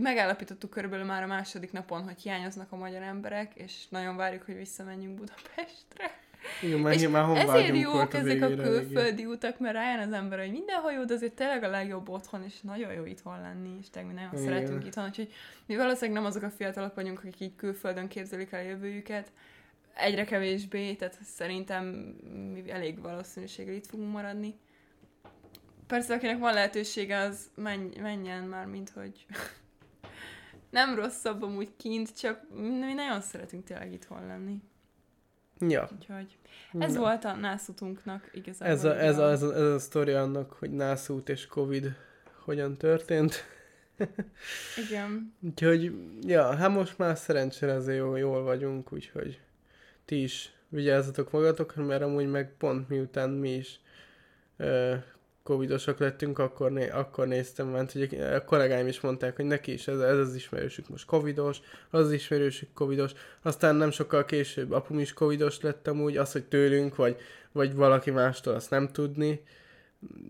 [0.00, 4.56] megállapítottuk körülbelül már a második napon, hogy hiányoznak a magyar emberek, és nagyon várjuk, hogy
[4.56, 6.24] visszamenjünk Budapestre.
[6.62, 10.38] Igen, már, És már ezért jók a ezek a külföldi utak, mert rájön az ember,
[10.38, 13.90] hogy mindenhol jó, de azért tényleg a legjobb otthon, és nagyon jó itthon lenni, és
[13.90, 14.44] tényleg mi nagyon Igen.
[14.44, 15.32] szeretünk itthon, úgyhogy
[15.66, 19.32] mi valószínűleg nem azok a fiatalok vagyunk, akik így külföldön képzelik el a jövőjüket,
[19.94, 21.84] egyre kevésbé, tehát szerintem
[22.52, 24.54] mi elég valószínűséggel itt fogunk maradni.
[25.86, 29.26] Persze, akinek van lehetősége, az menj, menjen már, mint hogy
[30.76, 34.62] nem rosszabb amúgy kint, csak mi nagyon szeretünk tényleg itthon lenni.
[35.58, 35.88] Ja.
[35.92, 36.36] Úgyhogy
[36.78, 37.00] ez Na.
[37.00, 38.74] volt a nászutunknak igazából.
[38.74, 41.96] Ez a, ez, a, ez, a, ez a sztori annak, hogy nászút és Covid
[42.44, 43.44] hogyan történt.
[44.88, 45.34] Igen.
[45.40, 49.40] Úgyhogy, ja, hát most már szerencsére azért jól, jól vagyunk, úgyhogy
[50.04, 53.80] ti is vigyázzatok magatokra, mert amúgy meg pont miután mi is
[54.56, 54.94] ö,
[55.46, 59.88] covidosak lettünk, akkor, né- akkor néztem ment, hogy a kollégáim is mondták, hogy neki is
[59.88, 64.98] ez, ez az ismerősük most covidos, az az ismerősük covidos, aztán nem sokkal később apum
[64.98, 67.16] is covidos lett amúgy, az, hogy tőlünk, vagy,
[67.52, 69.42] vagy valaki mástól, azt nem tudni.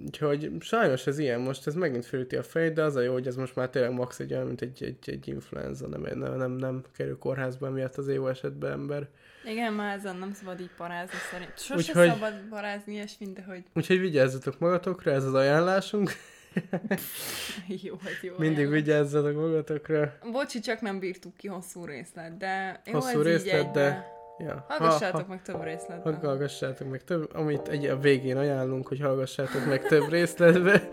[0.04, 3.26] Úgyhogy sajnos ez ilyen, most ez megint fölüti a fejét, de az a jó, hogy
[3.26, 6.50] ez most már tényleg max egy olyan, mint egy, egy, egy influenza, nem, nem, nem,
[6.52, 9.08] nem kerül kórházba miatt az jó esetben ember.
[9.44, 11.52] Igen, már ezen nem szabad így parázni szerint.
[11.58, 16.10] Sose Úgyhogy- szabad parázni ilyesmint, de hogy Úgyhogy vigyázzatok magatokra, ez az ajánlásunk.
[17.82, 18.34] jó, hogy jó.
[18.38, 18.80] Mindig ajánlás.
[18.82, 20.18] vigyázzatok magatokra.
[20.32, 23.72] Bocsi, csak nem bírtuk ki hosszú részlet, de jó, Hosszú így részlet, egybe.
[23.72, 24.64] de- Ja.
[24.68, 26.14] Hallgassátok meg több részletben.
[26.14, 30.88] Ha, hallgassátok meg több, amit egy a végén ajánlunk, hogy hallgassátok meg több részletbe.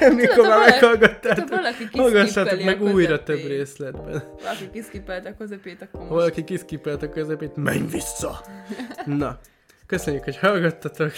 [0.16, 1.48] Mikor Tudod, már meghallgattátok,
[1.92, 4.22] hallgassátok meg újra több részletben.
[4.42, 6.12] Valaki kiszkipelt a közepét, akkor most...
[6.12, 8.40] Valaki kiszkipelt a közepét, menj vissza!
[9.04, 9.38] Na,
[9.86, 11.12] köszönjük, hogy hallgattatok.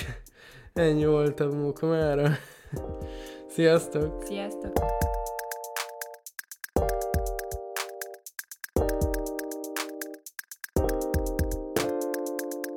[0.75, 2.29] Ennyi volt a munka mára.
[3.49, 4.25] Sziasztok!
[4.25, 5.08] Sziasztok!